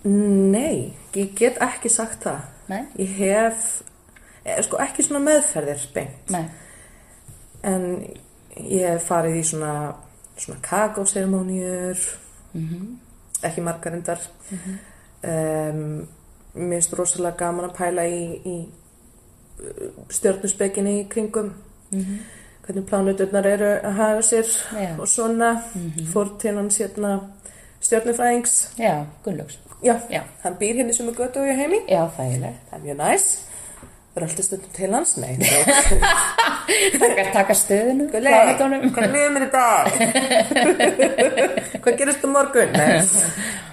[0.04, 2.40] Nei, ég get ekki sagt það.
[2.68, 2.82] Nei?
[3.00, 3.82] Ég hef,
[4.44, 6.44] eh, sko ekki svona meðferðir beint, Nei.
[7.62, 7.86] en
[8.56, 9.94] ég hef farið í svona,
[10.36, 11.98] svona kakóseremóniur,
[13.42, 14.20] ekki margar endar.
[15.24, 16.08] um,
[16.54, 18.56] mér finnst rosalega gaman að pæla í, í
[20.10, 21.52] stjörnusbeginni í kringum
[22.64, 24.48] hvernig plánuturnar eru að hafa sér
[24.80, 24.90] Já.
[24.98, 25.50] og svona
[26.12, 27.14] fór til hans hérna
[27.84, 29.58] stjörnufræðings Já, Gunnlaugs.
[29.84, 30.22] já, Já.
[30.42, 32.54] hann býr henni sem er götu og ég heimi Já, þægileg.
[32.70, 33.26] það er mjög næs
[34.16, 35.34] röldi stundum til hans, nei
[37.00, 38.84] Taka, taka stöðinu, plánetunum.
[38.94, 39.88] hvað líður mér í dag?
[41.84, 42.76] hvað gerist um morgun?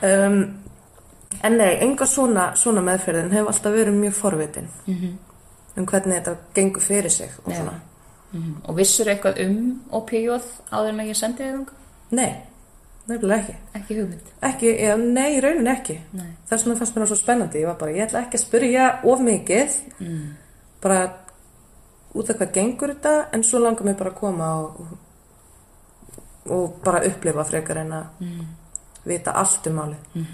[0.01, 0.39] Um,
[1.45, 4.67] en nei, enga svona, svona meðferðin hefur alltaf verið mjög forvitin
[5.77, 7.79] um hvernig þetta gengur fyrir sig og svona.
[8.31, 8.55] Mhm.
[8.67, 11.79] Og vissur eitthvað um opíóð áður en að ég sendi þið þangað?
[12.11, 12.35] Nei,
[13.07, 13.55] nefnilega ekki.
[13.79, 14.31] Ekki hugmynd.
[14.41, 15.97] Ekki, já, nei, í rauninni ekki.
[16.49, 17.59] Þess vegna fannst mér það svo spennandi.
[17.59, 19.77] Ég var bara, ég ætla ekki að spyrja of mikið,
[20.83, 21.01] bara
[22.13, 24.81] út af hvað gengur þetta, en svo langar mér bara að koma og,
[26.47, 28.25] og, bara upplifa frekar en að
[29.07, 30.25] vita allt um málið.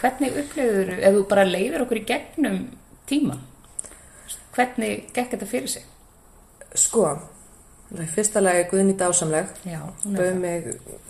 [0.00, 2.58] Hvernig upplifur, ef þú bara leiðir okkur í gegnum
[3.10, 3.42] tíman,
[4.54, 5.84] hvernig gekk þetta fyrir sig?
[6.74, 7.06] Sko,
[7.90, 9.46] það fyrsta lagi Guðni dásamleg,
[10.04, 10.68] bauð mig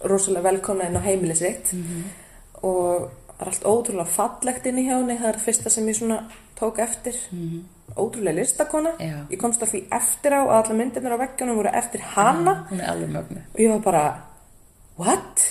[0.09, 1.75] rosalega velkomna inn á heimili sitt
[2.63, 5.97] og það er allt ótrúlega fallegt inn í hjá henni, það er fyrsta sem ég
[5.97, 6.19] svona
[6.61, 7.17] tók eftir.
[7.97, 9.17] Ótrúlega listakona, Já.
[9.33, 13.41] ég komst að því eftir á að alla myndirnar á veggjónum voru eftir hana mögnu.
[13.55, 14.05] og ég var bara,
[14.99, 15.47] what?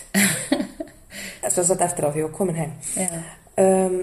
[1.49, 2.71] Svo satt eftir á því ég var komin heim.
[3.57, 3.97] Um,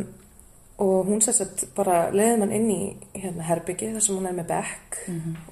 [0.83, 2.81] og hún að bara leiði mann inn í
[3.17, 4.99] hérna, herbyggi þar sem hún er með bekk.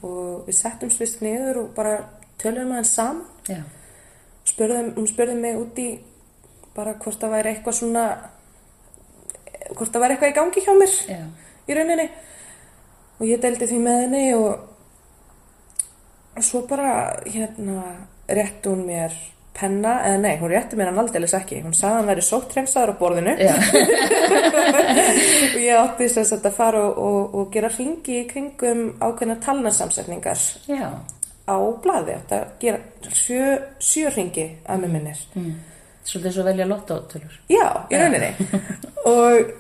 [0.05, 1.95] Og við settum svist niður og bara
[2.43, 3.25] töluðum aðeins saman.
[3.49, 3.63] Já,
[4.45, 5.89] spurðum, hún spurði mig út í
[6.75, 8.05] bara hvort það væri eitthvað svona
[9.73, 11.21] hvort það væri eitthvað í gangi hjá mér já,
[11.69, 12.09] í rauninni.
[13.21, 14.65] Og ég deldi því með henni og,
[16.43, 17.85] svo bara hérna
[18.27, 19.15] rétti hún mér
[19.55, 21.61] penna, eða nei, hún rétti mér hann aldeilis ekki.
[21.65, 23.35] Hún sagði að hann væri sóttrensaður á borðinu.
[25.55, 29.37] Og ég átti þess að að fara og, og, og gera ringi í kringum ákveðna
[29.45, 30.43] talnarsamsetningar
[31.45, 35.23] á blaði, átti að gera sjö, sjö ringi að með minnir.
[36.05, 37.39] Svolítið svo velja lottótölur.
[37.49, 38.33] Já, í rauninni.
[39.15, 39.55] og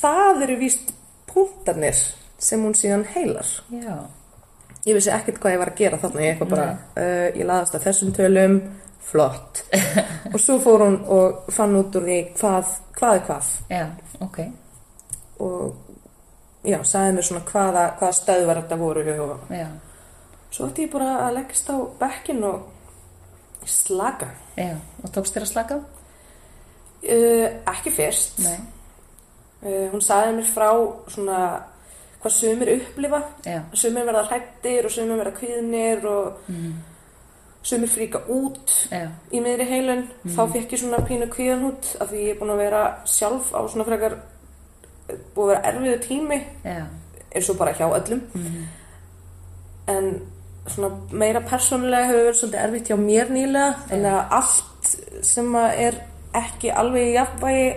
[0.00, 0.94] það eru víst
[1.30, 1.98] punktarnir
[2.40, 3.50] sem hún síðan heilar.
[3.74, 3.98] Já,
[4.88, 8.12] Ég vissi ekkert hvað ég var að gera þarna, ég uh, ég laðast að þessum
[8.16, 8.54] tölum,
[9.04, 9.62] flott.
[10.32, 13.52] og svo fór hún og fann út úr því hvað, hvað er hvað.
[13.70, 13.86] já,
[14.20, 14.40] ok,
[15.40, 15.76] Og
[16.64, 19.68] já, sagði mér svona hvaða, hvaða stöðvar þetta voru og já,
[20.50, 22.68] svo ætti ég bara að leggast á bekkin og
[23.64, 24.28] slaka.
[24.56, 25.80] já, og tókst þér að slaka?
[27.00, 28.38] Uh, ekki fyrst.
[28.44, 28.58] Nei,
[29.60, 30.68] Uh, hún sagði mér frá
[31.12, 31.38] svona
[32.22, 33.18] hvað sumir upplifa
[33.76, 36.38] sumir verða hrættir og sumir verða kvíðnir og
[37.62, 40.04] sumir fríka út já, í miðri heilun.
[40.24, 43.60] Þá fekk ég svona pínu kvíðanhút af því ég er búin að vera sjálf á
[43.68, 44.18] svona frekar
[45.34, 46.84] búið að vera erfiðu tími já,
[47.34, 48.22] eins og bara hjá öllum.
[49.90, 50.12] En
[50.70, 54.92] svona meira persónulega hefur verið svolítið erfitt hjá mér nýlega þannig að allt
[55.26, 55.98] sem er
[56.40, 57.70] ekki alveg í jafnvægi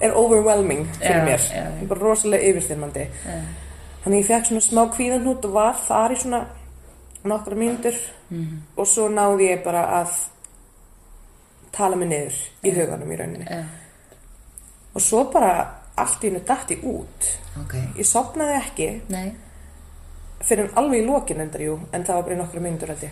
[0.00, 1.42] er overwhelming fyrir mér.
[1.50, 1.88] já, já.
[1.88, 3.06] bara rosalega yfirþyrmandi.
[4.04, 6.40] Þannig ég fekk svona smá kvíðanhút og var þar í svona
[7.24, 7.94] nokkra mínútur
[8.30, 8.62] Mhm.
[8.76, 10.10] og svo náði ég bara að
[11.72, 13.46] tala mig niður í huganum í rauninni.
[13.50, 13.64] Já,
[14.94, 15.52] og svo bara
[15.96, 17.30] allt í hennu dætti út.
[17.60, 18.88] Ok, ég sopnaði ekki.
[19.08, 19.32] Nei,
[20.42, 23.10] fyrir alveg í lokin endar jú en það var bara í nokkra myndur held ég.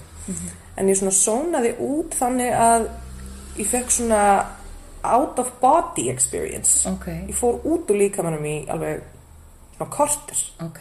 [0.77, 2.89] En ég svona sónaði út þannig að
[3.59, 4.47] ég fekk svona
[5.05, 6.87] out of body experience.
[6.89, 9.03] Ok, ég fór út úr líkamannum í alveg
[9.77, 10.81] svona kortur ok,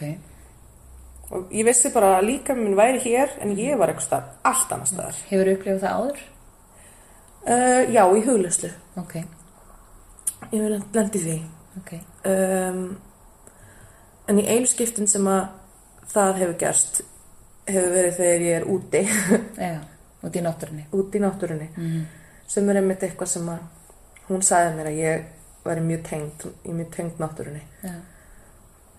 [1.30, 4.92] og ég vissi bara að líkaminn væri hér en ég var eitthvað staðar allt annars
[4.94, 5.20] staðar.
[5.28, 6.24] Hefur upplifað það áður?
[7.48, 9.14] uh, já, í hugluslu Ok,
[10.52, 11.36] ég vil lendi því.
[11.78, 11.92] Ok,
[12.26, 12.82] um,
[14.28, 15.46] en í einu skiptin sem að
[16.10, 17.00] það hefur gerst
[17.68, 19.02] hefur verið þegar ég er úti.
[19.68, 19.78] Já,
[20.24, 21.68] út í náttúrunni, úti í náttúrunni.
[22.48, 23.66] Sem er einmitt eitthvað sem að
[24.30, 25.26] hún sagði mér að ég
[25.66, 27.60] væri mjög tengd mjög tengd náttúrunni.
[27.84, 27.92] Já,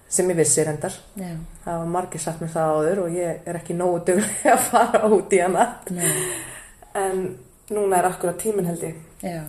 [0.10, 0.96] sem ég vissi reyndar.
[1.20, 4.66] Já, það var margir sagt mér það áður og ég er ekki nógu duglega að
[4.72, 5.66] fara út í hana.
[5.94, 6.10] Nei,
[6.98, 7.22] en
[7.70, 8.98] núna er akkurat tíminn held ég.
[9.22, 9.44] Já,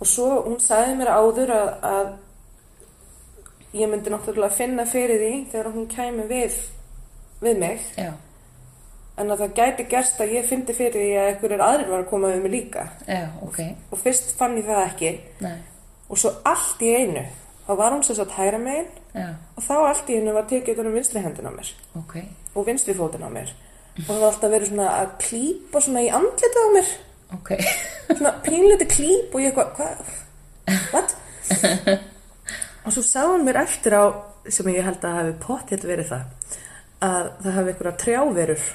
[0.00, 5.72] og svo hún sagði mér áður að, að ég myndi náttúrulega finna fyrir því þegar
[5.74, 6.56] hún kæmi við
[7.44, 7.84] við mig.
[8.00, 8.14] Já,
[9.20, 12.08] en að það gæti gerst að ég fyndi fyrir því að einhverjir aðrir var að
[12.08, 12.86] koma við mig líka.
[13.04, 13.60] Já, ok,
[13.92, 15.12] og fyrst fann ég það ekki.
[15.44, 15.58] Nei,
[16.08, 17.28] og svo allt í einu
[17.66, 20.90] þá var hún sagt hægra megin já, og þá allt í einu var tekið utan
[20.90, 21.72] um vinstri hendina á mér.
[22.00, 22.16] Ok,
[22.54, 23.52] og vinstri fótinn á mér.
[24.00, 26.92] Og það var alltaf verið svona að klípa svona í andlitið á mér.
[27.36, 27.50] Ok,
[28.10, 31.16] svona pínleiti klíp og ég eitthvað, hvað, what?
[32.84, 34.04] og svo sá hún mér eftir á
[34.50, 36.56] sem ég held að hafi pottið verið það
[37.00, 38.70] að það hafi einhverja trjáverur.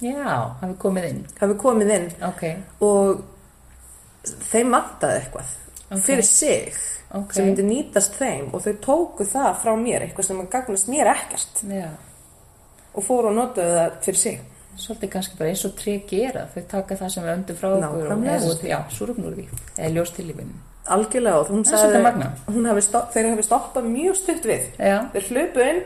[0.00, 1.20] Já, hafi komið inn.
[1.40, 2.08] hafi komið inn.
[2.24, 2.44] Ok,
[2.86, 3.22] og
[4.50, 5.56] þeim vantaði eitthvað
[5.90, 6.00] Ok.
[6.06, 6.72] fyrir sig
[7.14, 7.32] Ok.
[7.34, 11.62] sem myndi nýtast þeim og þau tóku það frá mér, eitthvað sem gagnast mér ekkert
[11.66, 11.88] já.
[12.94, 14.40] og fóru og notaðu það fyrir sig
[14.80, 16.46] Svolítið kannski bara eins og tré gera.
[16.54, 18.36] Þau taka það sem við öndum frá okkur og Nákvæmlega.
[18.36, 19.44] eða út- já, súröfn úr því.
[19.76, 20.54] Eða ljós til lífinu.
[20.86, 25.60] algjörlega og hún sagði hafi stopp, þeir hafi stoppað mjög stutt við Já, þeir hlupu
[25.68, 25.82] inn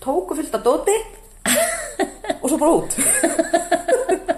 [0.00, 0.96] tóku fullt af dóti
[2.42, 2.90] og svo bara út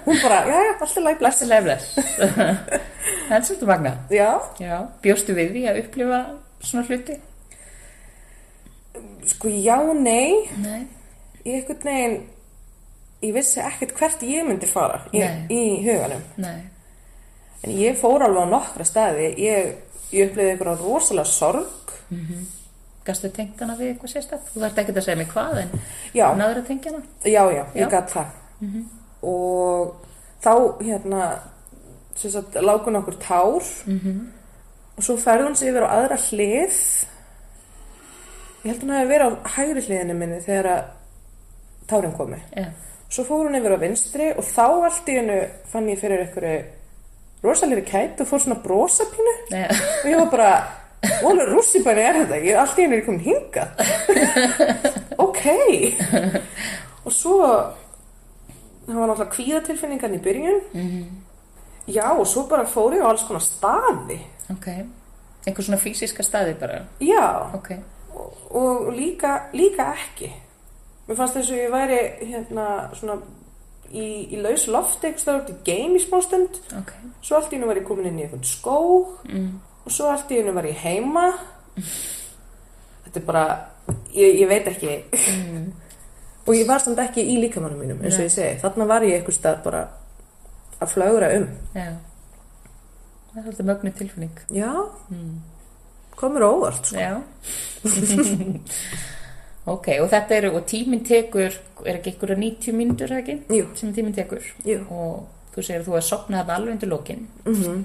[0.06, 1.84] hún bara, já, alltaf læg bless Þessi lefles.
[3.26, 3.92] Það er svolítið magna.
[4.10, 6.20] já, Já, bjóstu við því að upplifa
[6.60, 7.16] svona hluti?
[9.26, 10.86] sko já, nei Nei.
[11.44, 12.16] ég einhvern veginn
[13.26, 16.60] ég vissi ekkert hvert ég myndi fara í, í huganum Nei.
[17.64, 19.72] en ég fór alveg á nokkra staði ég,
[20.14, 21.92] ég upplifði einhverja rosalega sorg
[23.06, 24.48] Gastu tengt hana við eitthvað sérstætt?
[24.50, 25.68] Þú þarft ekki að segja mig hvað en
[26.14, 26.26] Já.
[26.34, 27.02] náður að tengja hana?
[27.22, 27.88] já, já, ég Já.
[27.90, 28.26] gat það
[29.26, 29.92] og
[30.42, 30.52] þá
[30.86, 31.28] hérna
[32.62, 34.20] lágun okkur tár -hmm.
[34.96, 37.06] og svo ferði hún sig yfir á aðra hlið
[38.64, 40.82] ég held hún hafi verið á hægri hliðinu minni þegar að
[41.88, 42.64] tárin komi Já.
[43.08, 45.38] Svo fór hún yfir á vinstri og þá allt í hennu
[45.70, 46.64] fann ég fyrir einhverju
[47.44, 49.68] rosalegri kætt og fór svona brosapínu Já.
[49.70, 50.50] og ég var bara,
[51.22, 53.68] volur rússibæni er þetta, ég allt í hennu er komin hingað.
[55.26, 55.44] ok.
[57.04, 57.36] og svo,
[58.86, 60.60] það var náttúrulega kvíðatilfinningan í byrjun.
[61.86, 64.18] Já, og svo bara fór ég á alls konar staði.
[64.50, 64.66] Ok.
[65.46, 66.80] Einhver svona fysiska staði bara?
[67.00, 67.70] Já, Ok.
[68.14, 70.32] og, og líka, líka ekki.
[71.08, 71.98] Mér fannst þess að ég væri
[72.32, 73.18] hérna svona
[73.92, 76.90] í, í laus lofti eitthvað stáður í game í smástund Ok.
[77.22, 79.60] svo allt í hennu var ég komin inn í einhvern skóg Mm.
[79.86, 81.28] og svo allt í hennu var ég heima
[83.04, 83.44] þetta er bara
[84.14, 84.96] ég, ég veit ekki
[86.48, 88.28] og ég var samt ekki í líkamannum mínum eins og Nei.
[88.28, 89.84] ég segi, þarna var ég eitthvað stað bara
[90.80, 91.88] að flögra um Já.
[93.30, 94.36] Það er svolítið mögnu tilfinning.
[94.48, 94.70] já,
[96.16, 96.96] komur á óvart sko.
[96.96, 97.22] Já.
[99.74, 101.52] ok, og þetta eru, og tíminn tekur,
[101.84, 103.36] er ekki ykkur að 90 mínútur, eða ekki?
[103.58, 103.66] Jú.
[103.76, 104.46] Sem tíminn tekur.
[104.64, 104.78] Jú.
[104.88, 107.26] Og þú segir að þú er sopnað þarna alveg undir lókin.
[107.44, 107.84] Mhm.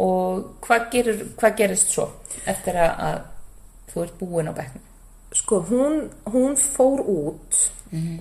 [0.00, 2.08] Og hvað, gerir, hvað gerist svo
[2.48, 3.18] eftir að, að
[3.92, 4.89] þú ert búin á bekknum?
[5.36, 7.66] Sko, hún, hún fór út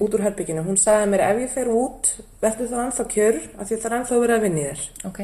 [0.02, 2.08] út úr herbygginu, hún sagði mér ef ég fer út,
[2.42, 4.86] verður það ennþá kjör af því það er ennþá verið að vinni þér.
[5.10, 5.20] Ok,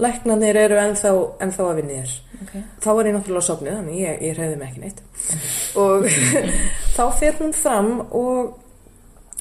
[0.00, 1.10] læknarnir eru ennþá,
[1.44, 2.14] ennþá að vinni þér.
[2.44, 2.54] Ok.
[2.80, 5.02] þá var ég náttúrulega sopnið þannig ég, ég reyði mig ekki neitt.
[5.82, 6.08] Og
[6.96, 8.56] þá fer hún fram og,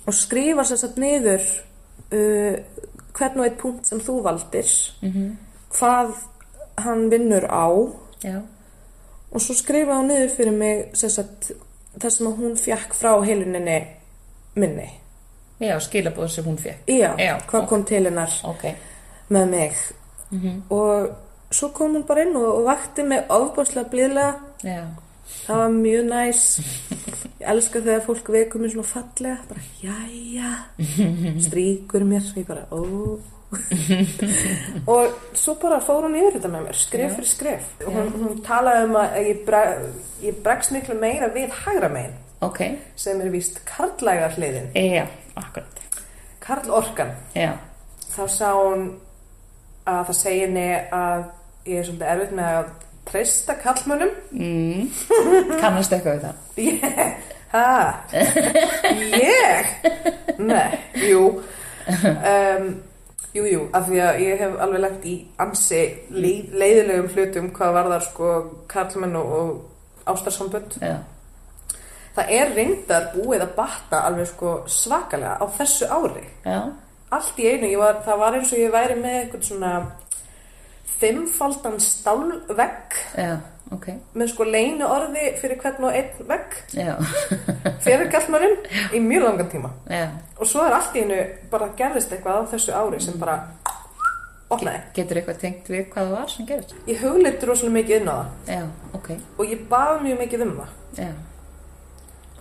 [0.03, 1.47] og skrifa sér satt niður
[2.11, 2.59] uh,
[3.15, 4.67] hvern og eitt punkt sem þú valdir
[4.99, 5.33] Mm
[5.73, 6.13] hvað
[6.83, 7.67] hann vinnur á.
[8.23, 8.41] Já,
[9.33, 11.51] og svo skrifa hún niður fyrir mig sagt,
[11.99, 13.79] það sem hún fjekk frá heiluninni
[14.55, 14.89] minni
[15.61, 16.87] já skilabóð sem hún fekk.
[16.87, 17.69] já, Já, hvað ok.
[17.69, 18.65] kom til hennar Ok.
[19.29, 19.73] með mig
[20.31, 21.09] Mm og
[21.51, 24.83] svo kom hún bara inn og, og vakti mig ofbáslega blíðlega Já,
[25.47, 26.59] Það var mjög næs.
[27.39, 29.37] Ég elska þegar fólk vekur mér svona fallega.
[29.49, 30.51] Bara, jæja.
[31.47, 32.21] Stríkur mér.
[32.37, 33.19] Ég bara, ó.
[34.93, 36.79] og svo bara fór hún yfir þetta með mér.
[36.79, 37.15] Skref Já.
[37.17, 37.69] fyrir skref.
[37.85, 39.83] Og hún, hún talaði um að ég, breg,
[40.23, 42.15] ég bregst miklu meira við hægra megin.
[42.43, 42.61] ok.
[42.95, 44.71] Sem er víst karlæga hliðin.
[44.75, 45.05] Já,
[45.39, 45.79] akkurat.
[46.43, 47.13] Karl orkan.
[47.37, 47.53] Já,
[48.13, 48.81] Þá sá hún
[49.89, 51.23] að það segi henni að
[51.65, 52.67] ég er svolítið erfitt með að
[53.09, 54.11] treysta kallmönnum.
[54.31, 55.53] mm.
[55.61, 56.35] kannast eitthvað við það.
[56.63, 56.83] Ég,
[57.53, 57.93] ha,
[59.23, 59.71] ég,
[60.41, 60.77] nei,
[61.09, 61.23] jú,
[62.03, 62.67] um,
[63.33, 67.73] jú, jú, af því að ég hef alveg lagt í ansi leið, leiðilegum hlutum hvað
[67.79, 68.29] varðar sko
[68.69, 70.77] karlmenn og, og ástarsambönd.
[70.81, 70.97] Já,
[72.13, 76.27] Það er reyndar búið að batta alveg sko svakalega á þessu ári.
[76.45, 76.59] já,
[77.13, 79.71] Allt í einu, var, það var eins og ég væri með eitthvað svona
[80.99, 82.95] fimmfaldan stálvegg.
[83.17, 83.37] Já,
[83.71, 83.87] ok.
[84.15, 86.57] með sko leinu orði fyrir hvern og einn vegg
[87.85, 88.57] fyrir kallmannum
[88.93, 89.69] í mjög langan tíma.
[89.89, 90.07] já.
[90.39, 91.19] Og svo er allt í hennu
[91.51, 93.37] bara gerðist eitthvað á þessu ári sem bara
[94.53, 94.81] opnaði.
[94.93, 96.73] Getur eitthvað tengt við hvað það var sem gerist?
[96.87, 98.63] Ég hugleiti rosalega mikið inn á það Já,
[98.99, 99.09] ok.
[99.37, 100.73] og ég bað mjög mikið um það.
[100.99, 101.11] Já.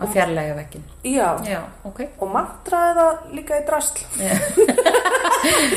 [0.00, 0.84] Að fjarlæga vekkin.
[1.04, 1.98] Já, Já, ok.
[2.24, 3.98] og mantraði það líka í drasl.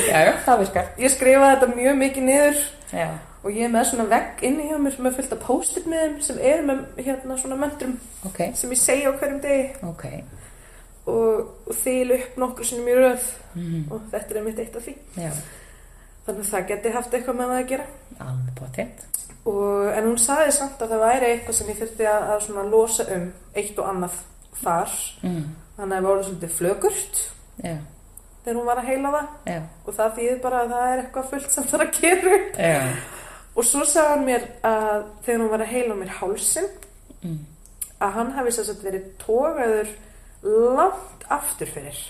[0.06, 0.86] Já, já, það virkar.
[1.02, 2.58] Ég skrifaði þetta mjög mikið niður
[2.94, 3.06] Já,
[3.42, 6.14] og ég er með svona vegg inni hjá mér með fullt af post-it með þeim
[6.28, 7.96] sem eru með hérna svona möndrum
[8.28, 10.04] ok, sem ég segja á hverjum degi ok.
[11.10, 13.26] og, og þýl upp nokkur sinnum í röð
[13.90, 14.96] og þetta er einmitt eitt af því.
[15.18, 15.32] Já,
[16.26, 17.84] Þannig að það geti haft eitthvað með það að gera.
[18.26, 19.04] alveg potið.
[19.46, 23.06] Og, en hún sagði samt að það væri eitthvað sem ég þurfti að, að losa
[23.14, 24.16] um eitt og annað
[24.58, 24.96] þar.
[25.22, 25.44] Mm.
[25.76, 27.20] Þannig að það voru svolítið flögurt
[27.60, 27.76] Já,
[28.44, 29.28] þegar hún var að heila það.
[29.50, 32.38] Já, og það þýðir bara að það er eitthvað fullt sem það er að gera
[32.56, 32.80] já,
[33.56, 36.68] og svo sagði hann mér að þegar hún var að heila mér hálsin
[37.22, 37.38] mm.
[38.06, 39.94] að hann hafi að verið tógaður
[40.76, 42.02] langt aftur fyrir.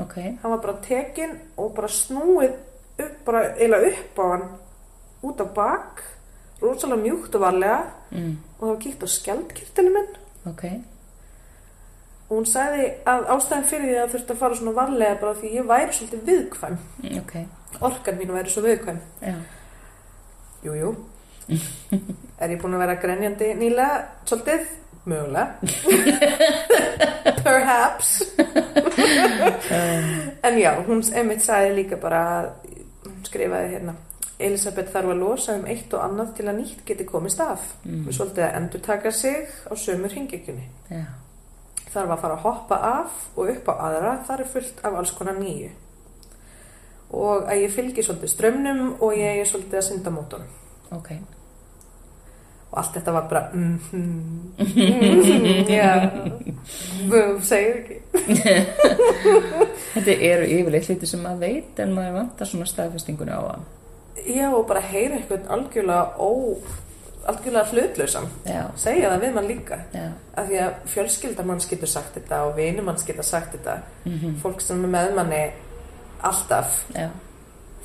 [0.00, 2.54] Ok, hann var bara tekinn og bara snúið
[3.02, 4.46] upp, bara eiginlega upp á hann
[5.22, 6.02] út á bak
[6.62, 7.78] rosalega mjúkt og varlega
[8.10, 8.34] mm.
[8.58, 10.12] og það var kíkt á skjaldkirtinu minn
[10.50, 10.64] ok,
[12.28, 15.56] og hún sagði að ástæðan fyrir því að þurfti að fara svona varlega bara því
[15.56, 17.34] ég væri svolítið viðkvæm mm, ok,
[17.90, 19.36] orkan mín væri svo viðkvæm já,
[20.62, 20.90] Jú, jú.
[22.38, 23.96] Er ég búin að vera grenjandi nýlega?
[24.30, 24.68] Svolítið?
[25.10, 25.58] Mögulega.
[27.46, 28.12] Perhaps.
[30.46, 32.22] en já, hún einmitt sagði líka bara
[33.26, 33.96] skrifaði hérna
[34.46, 37.66] Elisabeth þarf að losa um eitt og annað til að nýtt geti komist af.
[37.84, 38.06] Mm.
[38.06, 40.68] Og svolítið að endur taka sig á sömur hringekjunni.
[40.90, 41.04] já,
[41.92, 45.12] Þarf að fara að hoppa af og upp á aðra, þar er fullt af alls
[45.12, 45.70] konar nýju.
[47.12, 50.50] Og að ég fylgi svolítið strömmnum og ég er svolítið að synda mótunum.
[50.92, 51.10] ok,
[52.72, 56.10] og allt þetta var bara mm -hmm, mm, já
[57.42, 57.96] segir ekki
[59.94, 63.60] þetta eru yfirleitt hluti sem maður veit en maður vantar svona staðfestinguna á að
[64.26, 66.30] já og bara heyra eitthvað algjörlega ó
[67.30, 68.28] algjörlega hlutlausan
[68.76, 69.78] segja það við mann líka.
[69.94, 70.06] Já,
[70.36, 73.76] af því að fjölskyldamanns getur sagt þetta og vinumanns getur sagt þetta.
[74.04, 75.42] Mhm, fólk sem er með manni
[76.22, 76.80] alltaf.
[76.94, 77.08] Já,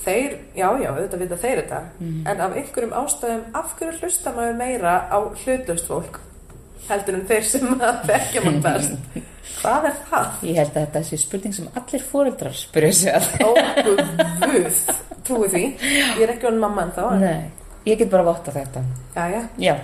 [0.06, 1.82] þeir, já já, auðvitað vita þeir þetta.
[2.00, 2.28] Mhm.
[2.28, 6.20] en af einhverjum ástæðum af hverju hlusta maður meira á hlutlaust fólk
[6.88, 9.20] heldur en þeir sem að þekkja mann best.
[9.58, 10.42] Hvað er það?
[10.46, 13.30] ég held að þetta sé spurning sem allir fóreldrar spyrja sig að.
[13.42, 13.50] Ó,
[14.44, 14.82] guð,
[15.28, 15.64] trúi því.
[15.90, 17.48] Ég er ekki hann mamma en þá nei,
[17.90, 18.84] ég get bara votta þetta.
[19.16, 19.76] Já, já, já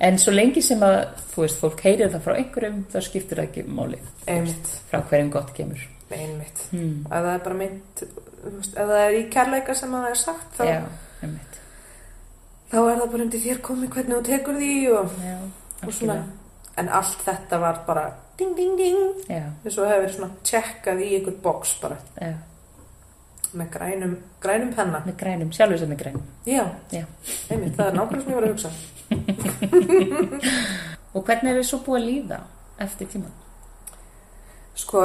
[0.00, 0.98] en svo lengi sem að
[1.34, 4.00] þú veist, fólk heyrir það frá einhverjum þá skiptir það ekki máli.
[4.30, 5.82] Einmitt, frá hverjum gott kemur.
[6.10, 6.64] Einmitt.
[6.70, 7.02] Hmm.
[7.04, 10.14] Ef það er bara mynd þú veist, Ef það er í kærleika sem að það
[10.14, 10.80] er sagt þá, já,
[11.20, 11.60] einmitt
[12.70, 15.38] þá er það bara undir þér komið hvernig þú tekur því og, já,
[15.86, 16.16] og svona.
[16.80, 18.04] En allt þetta var bara
[18.38, 19.00] ding, ding, ding.
[19.64, 21.96] Þess að hefur svona tjekkað í einhvern box bara.
[22.20, 22.32] Já,
[23.58, 24.98] með grænum, grænum penna.
[25.06, 26.24] Með grænum, sjálfur sem með grænum.
[26.46, 26.64] Já,
[26.94, 28.70] einmitt, það er nákvæmlega sem ég var að hugsa.
[31.14, 32.36] Og hvernig er þið svo búið að líða
[32.80, 33.32] eftir tíman
[34.78, 34.98] Sko,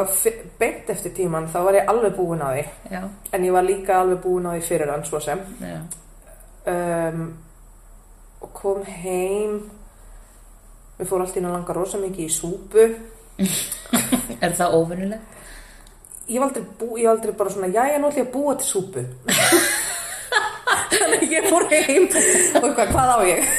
[0.60, 2.66] beint eftir tíman þá var ég alveg búin á því.
[2.94, 3.02] Já,
[3.34, 5.40] En ég var líka alveg búin á því fyrir hann svo sem.
[6.66, 7.28] Um, og
[8.56, 9.62] kom heim.
[10.96, 12.90] Við fórum alltaf inn að langa rosa mikið í súpu.
[14.44, 15.32] Er það óvinnilegt?
[16.26, 18.56] ég var aldrei, bú, ég var aldrei bara svona jæja, nú ætlum ég að búa
[18.60, 19.04] til súpu.
[20.96, 22.06] Þannig ég fór heim
[22.62, 23.50] og hvað, hvað á ég?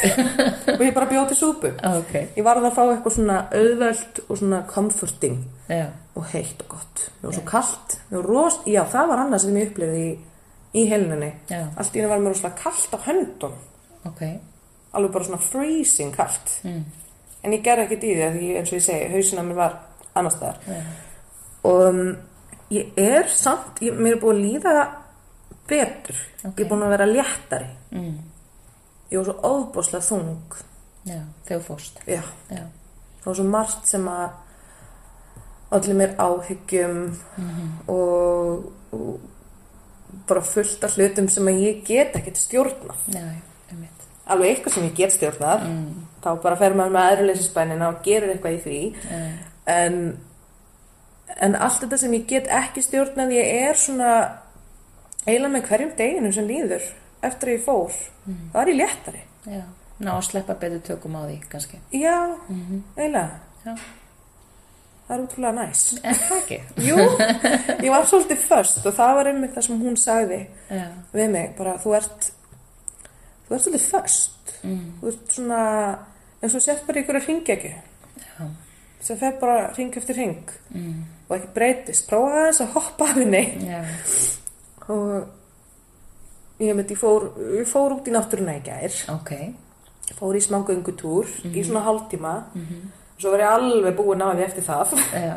[0.73, 1.71] Og ég bara bjóð til súpu.
[1.91, 5.87] Ok, ég var að fá eitthvað svona auðvelt og svona comforting já,
[6.17, 7.05] og heitt og gott.
[7.21, 10.11] Það var svo kallt, það var rost, já það var annað sem ég upplifði í,
[10.77, 13.57] í heluninni já, allt í henni var mér rosalega kallt á höndum
[14.07, 14.23] ok
[14.97, 16.85] alveg bara svona freezing kallt mm.
[17.45, 19.59] en ég gerði ekkert í því að því eins og ég segi hausinn á mér
[19.61, 19.77] var
[20.17, 20.63] annar staðar.
[20.67, 20.81] Já,
[21.69, 22.01] og um,
[22.73, 24.75] ég er samt ég, mér er búin að líða
[25.69, 26.19] betur.
[26.47, 26.57] Ok.
[26.59, 27.69] ég er búin að vera léttari.
[27.93, 28.17] Mm.
[29.11, 30.57] ég var svo óbúslega þung.
[31.07, 32.01] Já, þú fórst.
[32.11, 32.65] Já, já,
[33.23, 34.27] það var svo margt sem að
[35.77, 36.99] allir mér áhyggjum
[37.37, 37.71] Mhm.
[37.91, 39.21] og, og
[40.29, 42.97] bara fullt af hlutum sem að ég get ekkert stjórnað.
[43.15, 43.23] Já,
[43.71, 45.87] einmitt alveg eitthvað sem ég get stjórnað mm.
[46.25, 48.81] þá bara fer maður með aðruleysisbænina og gerir eitthvað í því.
[49.07, 49.21] Já,
[49.77, 49.99] en,
[51.47, 54.13] en allt þetta sem ég get ekki stjórnað ég er svona
[55.27, 56.87] eiginlega með hverjum deginu sem líður
[57.27, 58.01] eftir að ég fór.
[58.27, 59.23] Það er ég léttari.
[59.47, 59.63] Já,
[60.03, 61.81] ná að sleppa betur tökum á því kannski.
[61.95, 62.19] Já,
[62.51, 63.41] mm eiginlega.
[63.67, 63.75] Já,
[65.07, 65.85] það er útrúlega næs.
[66.03, 66.59] En það ekki?
[66.87, 66.97] Jú,
[67.87, 71.53] ég var svolítið först og það var einmitt það sem hún sagði já, við mig,
[71.59, 72.31] bara þú ert
[73.47, 74.85] þú ert svolítið först mm.
[75.01, 75.63] þú ert svona
[76.43, 78.49] eins og sett bara ykkur að ringja ekki já,
[79.09, 80.99] sem fer bara ring eftir ring mm.
[81.29, 83.45] og ekki breytist, prófa aðeins að hoppa af henni.
[84.87, 88.95] Og ég myndi, ég fór, ég fór út í náttúruna í gær.
[89.11, 89.33] Ok.
[90.15, 92.37] Fór í smá göngutúr í svona hálftíma.
[92.55, 92.87] Mm
[93.21, 94.95] svo var ég alveg búin á því eftir það.
[95.17, 95.37] Já,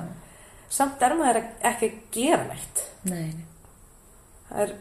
[0.70, 1.41] samt er maður
[1.72, 2.60] ekki að gera nei,
[3.10, 3.45] nei.
[4.49, 4.74] það er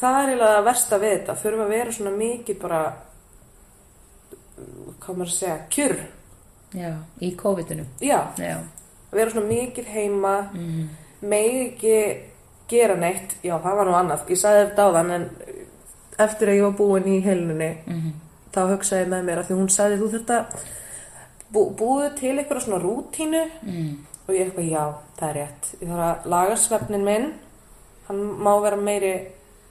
[0.00, 1.36] það er eiginlega að versta við þetta.
[1.42, 2.80] Þurfa að vera svona mikið bara
[5.00, 5.94] hvað maður að segja kjur,
[6.76, 6.90] já,
[7.24, 8.58] í COVID-inu já, já,
[9.14, 10.82] vera svona mikið heima mm.
[11.30, 11.94] megi ekki
[12.70, 13.38] gera neitt.
[13.42, 15.24] Já það var nú annað, ég sagði þetta áðan en
[16.20, 18.12] eftir að ég var búin í heilunni Mm.
[18.52, 20.38] þá hugsaði með mér að því hún sagði þú þetta
[21.50, 23.44] bú, búðu til eitthvað svona rútínu.
[23.62, 24.06] Mm.
[24.26, 24.84] og ég eitthvað já,
[25.18, 25.70] það er rétt.
[25.80, 27.32] Ég þarf að laga svefnin minn.
[28.06, 29.14] Hann má vera meiri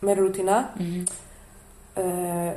[0.01, 1.05] meiri rútína Mhm.
[1.97, 2.51] uh,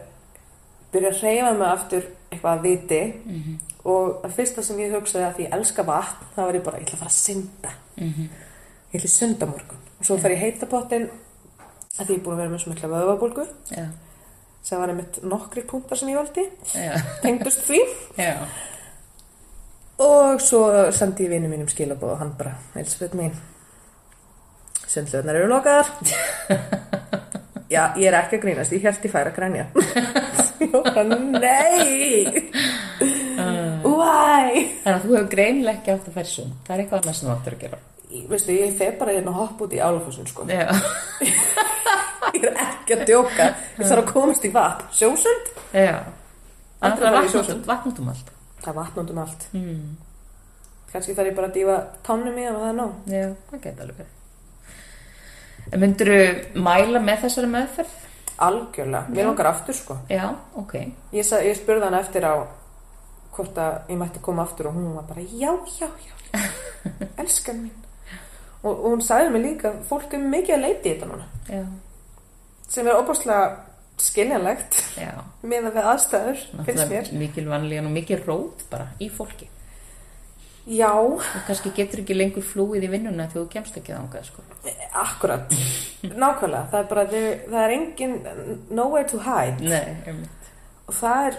[0.92, 3.02] byrja að reyfa mig aftur eitthvað að viti.
[3.26, 3.58] Mhm.
[3.84, 6.78] og að fyrsta sem ég hugsaði að því ég elska vatn þá var ég bara,
[6.78, 7.70] ég ætla að fara að synda.
[7.96, 8.28] Mhm.
[8.92, 11.08] ég ætla að synda morgun og svo fer ég heitapottin
[11.98, 13.46] að því ég er búin að vera með svo mikla vöðvabólgu.
[13.70, 13.86] Já,
[14.62, 16.44] sem var einmitt nokkri punktar sem ég valdi.
[16.74, 17.80] Já, tengdust því.
[19.98, 23.32] Og svo sendi ég vinnu mínum skilabóð og hann bara, Elisabeth mín
[24.88, 25.86] sundlöðnar eru lokaðar
[27.72, 29.64] já, ég er ekki að grínast ég held ég færi að grænja
[31.42, 32.26] nei
[33.82, 36.52] why Þannig að þú hefur greinilega ekki átt að færa sund.
[36.66, 37.78] Það er eitthvað annað sem þú áttur að gera.
[38.12, 40.46] Ég- veistu, ég fer bara hérna og hopp út í álafossun sko.
[42.32, 45.98] Ég er ekki að djóka ég þarf að komast í vatn, sjósund já.
[46.80, 47.58] Það er farið í vatn sjósund.
[47.60, 48.30] út- vatn út um allt.
[48.62, 49.96] það er vatn út um allt Mm.
[50.92, 53.82] kannski þarf ég bara að dífa tánum í og það er nóg Já, það geta
[53.86, 54.06] alveg
[55.72, 57.98] En myndirðu mæla með þessari meðferð?
[58.42, 60.24] algjörlega, mér langar aftur sko Já,
[60.58, 60.74] ok.
[61.14, 62.34] ég, sa, ég spurði hann eftir á
[63.32, 66.42] hvort að ég mætti koma aftur og hún var bara já, já, já
[67.22, 67.76] elskan mín
[68.62, 71.62] og, og hún sagði mér líka fólk er mikið að leiti í þetta núna Já,
[72.72, 73.46] sem er óbúslega
[74.02, 75.12] skiljanlegt já.
[75.46, 76.44] með að við aðstæður,
[77.20, 79.46] mikil vanlíðan og mikil rót bara í fólki.
[80.66, 84.42] Já, Og kannski getur ekki lengur flúið í vinnuna þegar þú kemst ekki þangað, sko.
[85.02, 85.54] akkurat.
[86.02, 88.14] Nákvæmlega, það er bara það er engin
[88.70, 89.58] nowhere to hide.
[89.60, 90.22] Nei, um,
[90.86, 91.38] og það er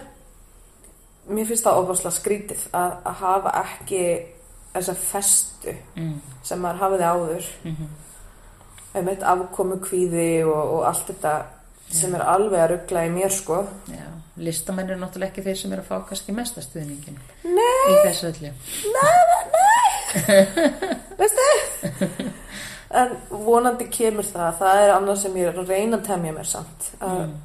[1.30, 4.04] mér finnst það óbúslega skrítið að, að hafa ekki
[4.74, 7.52] þessa festu mm, sem maður hafiði áður.
[7.64, 7.92] Mhm,
[8.94, 11.34] um eitt afkomu kvíði og, og allt þetta
[11.94, 14.04] sem er alveg að ruggla í mér sko já.
[14.44, 17.20] Listamenn eru náttúrulega ekki þeir sem eru að fá kannski mesta stuðningin.
[17.46, 17.84] Nei.
[17.94, 18.50] Í þessu öllu.
[21.20, 21.46] veistu
[22.94, 23.14] en
[23.46, 26.90] vonandi kemur það það er annað sem ég er að reyna að temja mér samt
[27.00, 27.36] að, Mm,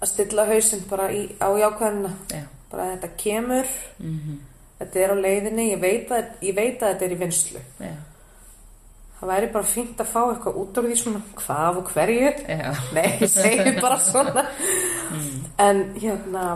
[0.00, 2.42] að stilla hausinn bara í, á jákvæðina já.
[2.72, 4.36] bara að þetta kemur Mm
[4.76, 7.92] þetta er á leiðinni, ég veit að, ég veit að þetta er í vinslu Já,
[9.20, 12.70] það væri bara fínt að fá eitthvað út úr því svona hvað og hverju já.
[12.96, 14.46] Nei, ég segi bara svona
[15.62, 16.46] En hérna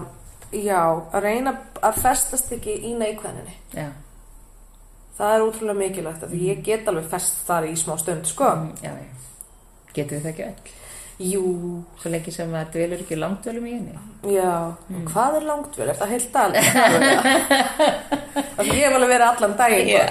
[0.51, 0.81] Já,
[1.15, 3.87] að reyna að festast ekki í neikvæðinni Já,
[5.17, 9.01] Það er útrúlega mikilvægt Því ég get alveg fest þar í smá stund Sko, mm.
[9.95, 10.77] Getum við það ekki öll?
[11.21, 11.45] jú,
[12.01, 13.93] Svo lengi sem það dvelur ekki langdvölum í henni.
[14.33, 14.53] já
[15.11, 15.89] Hvað er langt vel?
[15.93, 16.51] Er það heilt dag?
[18.57, 20.11] Það ég hef alveg verið allan daginn yeah.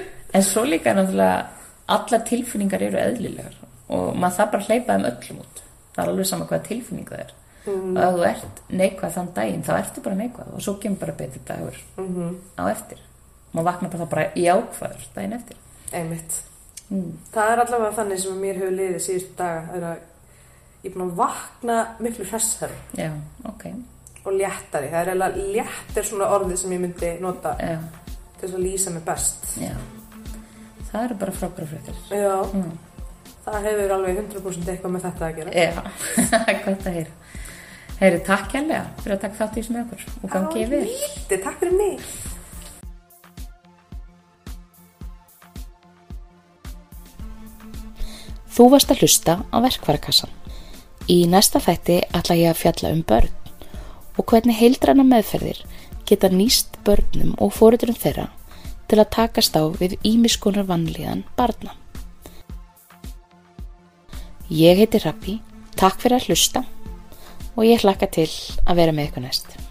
[0.34, 1.46] En svo líka náttúrulega
[1.88, 3.54] allar tilfinningar eru eðlilegar
[3.90, 5.62] og maður þarf bara hleypa þeim öllum út.
[5.94, 7.32] Það er alveg sama hvaða tilfinning það er.
[7.66, 7.96] Mm.
[7.96, 11.12] Og ef þú ert neikvæð þann daginn, þá ertu bara neikvæð og svo kemur bara
[11.18, 12.36] betur dagur Mhm.
[12.58, 12.98] á eftir.
[13.54, 15.56] Maður vaknar bara, bara í ákvæður daginn eftir.
[15.92, 16.42] Einmitt
[16.90, 17.12] Mm.
[17.32, 19.98] Það er allavega þannig sem mér hefur liðið síðustu daga Það er að
[20.82, 23.10] ég er búin að vakna miklu hressari Já,
[23.44, 23.64] ok.
[24.24, 27.78] og léttari Það er eiginlega létt er svona orðið sem ég myndi nota Já,
[28.40, 29.70] til að lýsa mig best já.
[30.90, 31.98] Það eru bara frábæra fréttir.
[32.10, 32.70] Já, Mm.
[33.44, 35.52] það hefur alveg 100% eitthvað með þetta að gera.
[35.52, 35.82] Já,
[36.30, 37.14] það er gott að heyra.
[38.00, 40.84] Heyri, takk hérlega fyrir að taka þátt í þessu með okkur og gangi ég við.
[40.90, 42.04] Lítið, takk fyrir mig.
[48.50, 50.32] Þú varst að hlusta á verkvarakassan.
[51.10, 53.30] Í næsta þætti ætla ég að fjalla um börn
[54.18, 55.62] og hvernig heildræna meðferðir
[56.08, 58.26] geta nýst börnum og fóruðurum þeirra
[58.90, 61.76] til að takast á við ímiskonar vannlíðan barna.
[64.50, 65.38] Ég heiti Rappi,
[65.78, 66.64] takk fyrir að hlusta
[67.54, 68.26] og ég hlakka til
[68.66, 69.69] að vera með ykkur næst.